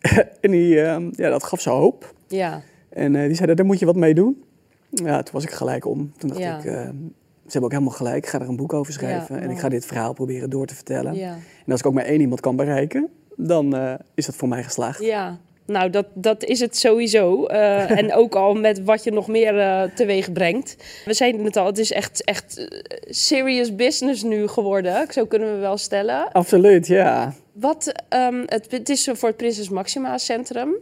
en 0.40 0.50
die, 0.50 0.80
eh, 0.80 1.06
ja, 1.10 1.30
dat 1.30 1.44
gaf 1.44 1.60
ze 1.60 1.70
hoop. 1.70 2.14
ja, 2.28 2.62
En 2.88 3.16
eh, 3.16 3.26
die 3.26 3.34
zeiden, 3.34 3.56
daar 3.56 3.66
moet 3.66 3.78
je 3.78 3.86
wat 3.86 3.96
mee 3.96 4.14
doen. 4.14 4.44
Ja, 4.90 5.22
toen 5.22 5.34
was 5.34 5.44
ik 5.44 5.50
gelijk 5.50 5.86
om. 5.86 6.12
Toen 6.18 6.28
dacht 6.28 6.40
Ja. 6.40 6.58
ik, 6.58 6.92
ze 7.46 7.52
hebben 7.52 7.64
ook 7.64 7.72
helemaal 7.72 7.98
gelijk. 7.98 8.24
Ik 8.24 8.30
ga 8.30 8.40
er 8.40 8.48
een 8.48 8.56
boek 8.56 8.72
over 8.72 8.92
schrijven. 8.92 9.36
Ja, 9.36 9.42
en 9.42 9.50
ik 9.50 9.58
ga 9.58 9.68
dit 9.68 9.86
verhaal 9.86 10.12
proberen 10.12 10.50
door 10.50 10.66
te 10.66 10.74
vertellen. 10.74 11.14
ja. 11.14 11.36
En 11.66 11.72
als 11.72 11.80
ik 11.80 11.86
ook 11.86 11.94
maar 11.94 12.04
één 12.04 12.20
iemand 12.20 12.40
kan 12.40 12.56
bereiken, 12.56 13.08
dan 13.36 13.76
eh, 13.76 13.94
is 14.14 14.26
dat 14.26 14.34
voor 14.36 14.48
mij 14.48 14.62
geslaagd. 14.62 15.02
Ja, 15.02 15.38
nou 15.66 15.90
dat, 15.90 16.06
dat 16.14 16.44
is 16.44 16.60
het 16.60 16.76
sowieso. 16.76 17.44
Eh, 17.44 17.90
en 17.90 18.12
ook 18.22 18.34
al 18.34 18.54
met 18.54 18.84
wat 18.84 19.04
je 19.04 19.12
nog 19.12 19.28
meer 19.28 19.58
eh, 19.58 19.82
teweeg 19.94 20.32
brengt. 20.32 20.76
We 21.04 21.14
zeiden 21.14 21.44
het 21.44 21.56
al, 21.56 21.66
het 21.66 21.78
is 21.78 21.92
echt, 21.92 22.24
echt 22.24 22.66
serious 23.00 23.74
business 23.74 24.22
nu 24.22 24.48
geworden. 24.48 25.06
Zo 25.12 25.26
kunnen 25.26 25.54
we 25.54 25.58
wel 25.60 25.76
stellen. 25.76 26.32
Absoluut, 26.32 26.86
ja. 26.86 27.34
Wat, 27.52 27.92
ehm, 28.08 28.42
het, 28.46 28.66
het 28.70 28.88
is 28.88 29.10
voor 29.12 29.28
het 29.28 29.36
Prinses 29.36 29.68
Maxima 29.68 30.18
Centrum. 30.18 30.74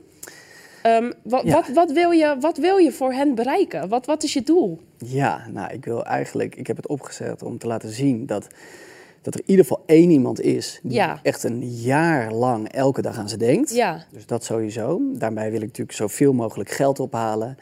Ehm, 0.83 1.13
wat, 1.23 1.43
Ja. 1.45 1.53
wat, 1.53 1.69
wat, 1.69 1.93
wil 1.93 2.11
je, 2.11 2.37
wat 2.41 2.57
wil 2.57 2.77
je 2.77 2.93
voor 2.93 3.13
hen 3.13 3.35
bereiken? 3.35 3.89
Wat, 3.89 4.07
wat 4.07 4.23
is 4.23 4.33
je 4.33 4.43
doel? 4.43 4.81
Ja, 4.99 5.47
nou, 5.51 5.73
ik 5.73 5.85
wil 5.85 6.05
eigenlijk, 6.05 6.57
ik 6.57 6.67
heb 6.67 6.77
het 6.77 6.87
opgezet 6.89 7.43
om 7.43 7.59
te 7.59 7.67
laten 7.67 7.89
zien 7.93 8.27
dat, 8.27 8.47
dat 9.23 9.35
er 9.35 9.41
in 9.41 9.51
ieder 9.51 9.65
geval 9.65 9.83
één 9.87 10.11
iemand 10.11 10.41
is 10.41 10.81
die 10.83 10.93
Ja. 10.93 11.19
echt 11.23 11.43
een 11.43 11.69
jaar 11.69 12.33
lang 12.33 12.69
elke 12.69 13.03
dag 13.03 13.19
aan 13.19 13.29
ze 13.29 13.37
denkt. 13.37 13.75
Ja, 13.75 14.05
Dus 14.11 14.27
dat 14.27 14.45
sowieso. 14.45 15.01
Daarbij 15.13 15.51
wil 15.51 15.61
ik 15.61 15.67
natuurlijk 15.67 15.97
zoveel 15.97 16.33
mogelijk 16.33 16.71
geld 16.71 17.01
ophalen. 17.01 17.57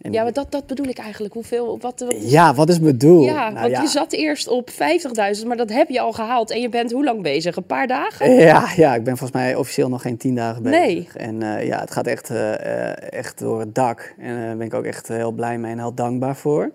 En 0.00 0.12
ja 0.12 0.22
maar 0.22 0.32
dat, 0.32 0.50
dat 0.50 0.66
bedoel 0.66 0.86
ik 0.86 0.98
eigenlijk. 0.98 1.34
Hoeveel, 1.34 1.78
wat, 1.80 2.00
wat, 2.00 2.14
ja, 2.30 2.54
wat 2.54 2.68
is 2.68 2.78
mijn 2.80 2.98
doel? 2.98 3.22
ja, 3.22 3.48
Nou 3.48 3.60
want 3.60 3.70
ja. 3.70 3.82
je 3.82 3.88
zat 3.88 4.12
eerst 4.12 4.48
op 4.48 4.70
50.000, 4.70 5.46
maar 5.46 5.56
dat 5.56 5.70
heb 5.70 5.88
je 5.88 6.00
al 6.00 6.12
gehaald. 6.12 6.50
En 6.50 6.60
je 6.60 6.68
bent 6.68 6.92
hoe 6.92 7.04
lang 7.04 7.22
bezig? 7.22 7.56
Een 7.56 7.66
paar 7.66 7.86
dagen? 7.86 8.34
Ja, 8.34 8.68
ja, 8.76 8.94
ik 8.94 9.04
ben 9.04 9.16
volgens 9.16 9.40
mij 9.40 9.54
officieel 9.54 9.88
nog 9.88 10.02
geen 10.02 10.16
tien 10.16 10.34
dagen 10.34 10.62
bezig. 10.62 10.78
Nee. 10.78 11.08
En 11.14 11.42
eh, 11.42 11.66
ja, 11.66 11.80
het 11.80 11.90
gaat 11.90 12.06
echt, 12.06 12.30
eh, 12.30 12.88
eh, 12.90 12.96
echt 13.10 13.38
door 13.38 13.60
het 13.60 13.74
dak. 13.74 14.14
En 14.18 14.40
daar 14.40 14.56
ben 14.56 14.66
ik 14.66 14.74
ook 14.74 14.84
echt 14.84 15.08
heel 15.08 15.32
blij 15.32 15.58
mee 15.58 15.72
en 15.72 15.78
heel 15.78 15.94
dankbaar 15.94 16.36
voor. 16.36 16.72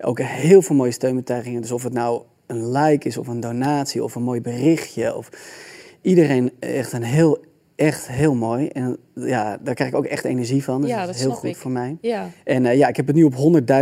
Ook 0.00 0.20
heel 0.20 0.62
veel 0.62 0.76
mooie 0.76 0.90
steunbetuigingen. 0.90 1.60
Dus 1.60 1.72
of 1.72 1.82
het 1.82 1.92
nou 1.92 2.22
een 2.46 2.72
like 2.72 3.08
is 3.08 3.16
of 3.16 3.26
een 3.26 3.40
donatie 3.40 4.04
of 4.04 4.14
een 4.14 4.22
mooi 4.22 4.40
berichtje. 4.40 5.14
Of 5.14 5.28
iedereen 6.00 6.52
echt 6.58 6.92
een 6.92 7.02
heel, 7.02 7.44
echt 7.74 8.08
heel 8.08 8.34
mooi. 8.34 8.68
En 8.68 8.96
ja, 9.14 9.58
daar 9.62 9.74
krijg 9.74 9.90
ik 9.90 9.96
ook 9.96 10.04
echt 10.04 10.24
energie 10.24 10.64
van. 10.64 10.80
Dus 10.80 10.90
Ja, 10.90 10.96
dat 10.96 11.06
dat 11.06 11.14
is 11.14 11.20
heel 11.20 11.30
snap 11.30 11.40
goed 11.42 11.50
ik. 11.50 11.56
voor 11.56 11.70
mij. 11.70 11.96
Ja, 12.00 12.28
En 12.44 12.66
eh, 12.66 12.76
ja, 12.76 12.88
ik 12.88 12.96
heb 12.96 13.06
het 13.06 13.16
nu 13.16 13.24
op 13.24 13.34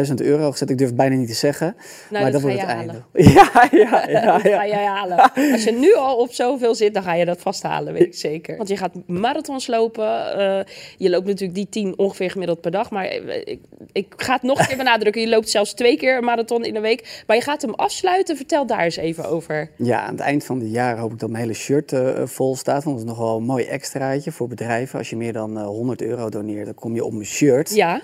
100.000 0.09 0.15
euro 0.15 0.51
gezet. 0.51 0.71
Ik 0.71 0.77
durf 0.79 0.89
het 0.89 0.99
bijna 0.99 1.17
niet 1.17 1.29
te 1.29 1.35
zeggen. 1.35 1.77
nou, 2.11 2.23
maar 2.23 2.33
dat, 2.33 2.41
wordt 2.41 2.57
je 2.57 2.63
het 2.63 2.71
halen. 2.71 3.05
einde. 3.15 3.31
Ja, 3.41 3.69
ja, 3.71 4.09
ja. 4.21 4.33
dat 4.33 4.41
ga 4.41 4.67
jij 4.67 4.85
halen. 4.85 5.19
Als 5.53 5.65
je 5.65 5.73
nu 5.81 5.95
al 5.95 6.17
op 6.17 6.33
zoveel 6.33 6.75
zit, 6.75 6.95
dan 6.95 7.03
ga 7.03 7.15
je 7.15 7.25
dat 7.25 7.41
vasthalen, 7.41 7.93
weet 7.93 8.03
ik 8.03 8.15
zeker. 8.15 8.57
Want 8.57 8.69
je 8.69 8.77
gaat 8.77 8.93
marathons 9.07 9.67
lopen. 9.67 10.39
eh, 10.39 10.65
je 10.97 11.11
loopt 11.11 11.27
natuurlijk 11.27 11.55
die 11.55 11.69
tien 11.69 11.99
ongeveer 11.99 12.31
gemiddeld 12.31 12.61
per 12.61 12.71
dag. 12.71 12.91
Maar 12.91 13.05
eh, 13.05 13.37
ik, 13.45 13.61
ik 13.93 14.07
ga 14.17 14.33
het 14.33 14.43
nog 14.43 14.59
een 14.59 14.67
keer 14.67 14.77
benadrukken. 14.85 15.23
Je 15.23 15.29
loopt 15.29 15.51
zelfs 15.51 15.73
twee 15.75 15.97
keer 15.97 16.17
een 16.17 16.25
marathon 16.25 16.65
in 16.65 16.75
de 16.75 16.81
week. 16.81 17.23
Maar 17.27 17.37
je 17.37 17.43
gaat 17.43 17.63
hem 17.63 17.75
afsluiten. 17.75 18.37
Vertel 18.37 18.67
daar 18.67 18.85
eens 18.85 18.97
even 18.97 19.29
over. 19.29 19.71
Ja, 19.77 20.01
aan 20.01 20.13
het 20.13 20.21
eind 20.21 20.45
van 20.45 20.61
het 20.61 20.71
jaar 20.71 20.99
hoop 20.99 21.13
ik 21.13 21.19
dat 21.19 21.29
mijn 21.31 21.43
hele 21.43 21.55
shirt 21.55 21.93
vol 22.25 22.57
staat. 22.57 22.85
Want 22.85 22.97
dat 22.97 23.05
is 23.07 23.11
nog 23.13 23.19
wel 23.27 23.37
een 23.37 23.45
mooi 23.45 23.65
extraatje 23.65 24.33
voor 24.33 24.49
bedrijven. 24.49 24.99
Als 24.99 25.11
je 25.11 25.17
meer 25.21 25.33
dan 25.33 25.59
eh, 25.59 25.65
100 25.65 26.03
euro 26.03 26.29
doneert, 26.29 26.65
dan 26.65 26.75
kom 26.75 26.95
je 26.95 27.05
op 27.05 27.13
mijn 27.13 27.27
shirt. 27.27 27.75
Ja, 27.75 28.03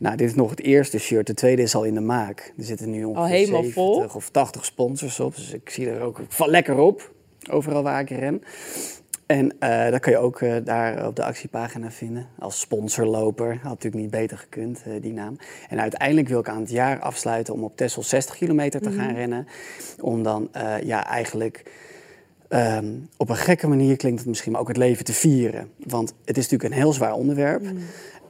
Nou, 0.00 0.16
dit 0.16 0.28
is 0.28 0.34
nog 0.34 0.50
het 0.50 0.60
eerste 0.62 0.98
shirt. 0.98 1.26
De 1.26 1.34
tweede 1.34 1.62
is 1.62 1.74
al 1.74 1.84
in 1.84 1.94
de 1.94 2.00
maak. 2.00 2.52
Er 2.58 2.64
zitten 2.64 2.90
nu 2.90 3.04
ongeveer 3.04 3.36
helemaal 3.36 3.62
70 3.62 3.82
vol? 3.82 4.10
of 4.14 4.30
80 4.30 4.64
sponsors 4.64 5.20
op. 5.20 5.36
Dus 5.36 5.52
ik 5.52 5.70
zie 5.70 5.90
er 5.90 6.00
ook 6.00 6.20
van 6.28 6.48
lekker 6.48 6.78
op. 6.78 7.12
Overal 7.50 7.82
waar 7.82 8.00
ik 8.00 8.10
ren. 8.10 8.42
En 9.26 9.58
eh 9.58 9.90
dat 9.90 10.00
kan 10.00 10.12
je 10.12 10.18
ook 10.18 10.40
eh, 10.40 10.56
daar 10.64 11.06
op 11.06 11.16
de 11.16 11.24
actiepagina 11.24 11.90
vinden. 11.90 12.28
Als 12.38 12.60
sponsorloper. 12.60 13.52
Had 13.52 13.62
natuurlijk 13.62 14.02
niet 14.02 14.10
beter 14.10 14.38
gekund, 14.38 14.82
eh, 14.84 14.92
die 15.00 15.12
naam. 15.12 15.36
En 15.68 15.80
uiteindelijk 15.80 16.28
wil 16.28 16.38
ik 16.38 16.48
aan 16.48 16.60
het 16.60 16.70
jaar 16.70 17.00
afsluiten 17.00 17.54
om 17.54 17.64
op 17.64 17.76
Texel 17.76 18.02
60 18.02 18.36
kilometer 18.36 18.80
te 18.80 18.90
gaan 18.90 19.14
rennen. 19.14 19.46
Om 20.00 20.22
dan 20.22 20.48
eh, 20.52 20.80
ja, 20.82 21.06
eigenlijk 21.06 21.62
ehm, 22.48 22.86
op 23.16 23.28
een 23.28 23.36
gekke 23.36 23.66
manier 23.66 23.96
klinkt 23.96 24.18
het 24.18 24.28
misschien, 24.28 24.52
maar 24.52 24.60
ook 24.60 24.68
het 24.68 24.76
leven 24.76 25.04
te 25.04 25.12
vieren. 25.12 25.68
Want 25.86 26.14
het 26.24 26.36
is 26.36 26.42
natuurlijk 26.42 26.74
een 26.74 26.80
heel 26.80 26.92
zwaar 26.92 27.14
onderwerp. 27.14 27.66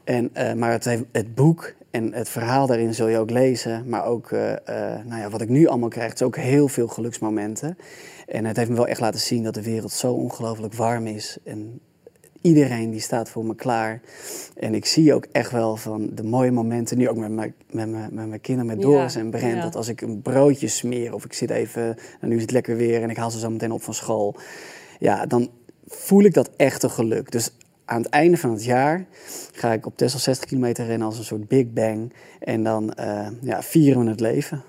En, 0.04 0.30
eh, 0.32 0.52
maar 0.52 0.72
het, 0.72 0.84
het 1.12 1.34
boek 1.34 1.74
en 1.90 2.12
het 2.12 2.28
verhaal 2.28 2.66
daarin 2.66 2.94
zul 2.94 3.08
je 3.08 3.18
ook 3.18 3.30
lezen. 3.30 3.88
Maar 3.88 4.04
ook 4.04 4.30
eh, 4.30 4.52
eh, 4.52 5.06
nou 5.06 5.20
ja, 5.20 5.30
wat 5.30 5.40
ik 5.40 5.48
nu 5.48 5.66
allemaal 5.66 5.88
krijg, 5.88 6.12
is 6.12 6.22
ook 6.22 6.36
heel 6.36 6.68
veel 6.68 6.88
geluksmomenten. 6.88 7.78
En 8.26 8.44
het 8.44 8.56
heeft 8.56 8.70
me 8.70 8.76
wel 8.76 8.86
echt 8.86 9.00
laten 9.00 9.20
zien 9.20 9.42
dat 9.42 9.54
de 9.54 9.62
wereld 9.62 9.92
zo 9.92 10.12
ongelooflijk 10.12 10.74
warm 10.74 11.06
is. 11.06 11.38
En 11.44 11.80
iedereen 12.44 12.90
die 12.90 13.00
staat 13.00 13.28
voor 13.30 13.44
me 13.44 13.54
klaar. 13.54 14.00
En 14.56 14.74
ik 14.74 14.86
zie 14.86 15.14
ook 15.14 15.26
echt 15.32 15.50
wel 15.50 15.76
van 15.76 16.10
de 16.14 16.22
mooie 16.24 16.50
momenten, 16.50 16.98
nu 16.98 17.08
ook 17.08 17.16
met 17.16 17.30
mijn, 17.30 17.54
met 17.70 17.88
mijn, 17.90 18.14
met 18.14 18.28
mijn 18.28 18.40
kinderen, 18.40 18.70
met 18.70 18.82
Ja, 18.82 18.90
Doris 18.90 19.14
en 19.16 19.30
Brent. 19.30 19.54
ja. 19.56 19.62
Dat 19.62 19.76
als 19.76 19.88
ik 19.88 20.00
een 20.00 20.22
broodje 20.22 20.68
smeer 20.68 21.14
of 21.14 21.24
ik 21.24 21.32
zit 21.32 21.50
even, 21.50 21.84
nou, 21.84 22.26
nu 22.32 22.34
is 22.36 22.42
het 22.42 22.50
lekker 22.50 22.76
weer 22.76 23.02
en 23.02 23.10
ik 23.10 23.16
haal 23.16 23.30
ze 23.30 23.38
zo 23.38 23.50
meteen 23.50 23.72
op 23.72 23.82
van 23.82 23.94
school. 23.94 24.36
Ja, 24.98 25.26
dan 25.26 25.50
voel 25.86 26.22
ik 26.22 26.34
dat 26.34 26.50
echte 26.56 26.88
geluk. 26.88 27.30
Dus 27.32 27.50
aan 27.84 28.02
het 28.02 28.10
einde 28.10 28.36
van 28.36 28.50
het 28.50 28.64
jaar 28.64 29.04
ga 29.52 29.72
ik 29.72 29.86
op 29.86 29.96
Texel 29.96 30.18
60 30.18 30.48
kilometer 30.48 30.86
rennen 30.86 31.06
als 31.06 31.18
een 31.18 31.24
soort 31.24 31.48
big 31.48 31.72
bang. 31.72 32.12
En 32.40 32.62
dan 32.62 32.92
eh, 32.92 33.26
ja, 33.40 33.62
vieren 33.62 34.04
we 34.04 34.10
het 34.10 34.20
leven. 34.20 34.62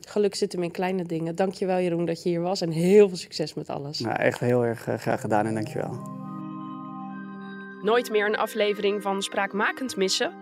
geluk 0.00 0.34
zit 0.34 0.52
hem 0.52 0.62
in 0.62 0.70
kleine 0.70 1.04
dingen. 1.04 1.34
Dankjewel 1.36 1.78
Jeroen 1.80 2.04
dat 2.06 2.22
je 2.22 2.28
hier 2.28 2.40
was. 2.40 2.60
En 2.60 2.70
heel 2.70 3.08
veel 3.08 3.16
succes 3.16 3.54
met 3.54 3.68
alles. 3.70 4.00
Nou, 4.00 4.16
echt 4.16 4.40
heel 4.40 4.64
erg 4.64 4.88
eh, 4.88 4.94
graag 4.94 5.20
gedaan 5.20 5.46
en 5.46 5.54
dankjewel. 5.54 6.17
Nooit 7.82 8.10
meer 8.10 8.26
een 8.26 8.36
aflevering 8.36 9.02
van 9.02 9.22
Spraakmakend 9.22 9.96
missen? 9.96 10.32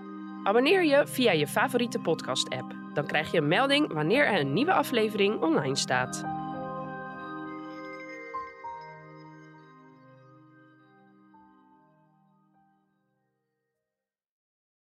Abonneer 0.44 0.84
je 0.84 1.06
via 1.06 1.32
je 1.32 1.46
favoriete 1.46 1.98
podcast-app. 1.98 2.74
Dan 2.94 3.06
krijg 3.06 3.32
je 3.32 3.38
een 3.38 3.48
melding 3.48 3.92
wanneer 3.92 4.26
er 4.26 4.40
een 4.40 4.52
nieuwe 4.52 4.72
aflevering 4.72 5.42
online 5.42 5.76
staat. 5.76 6.35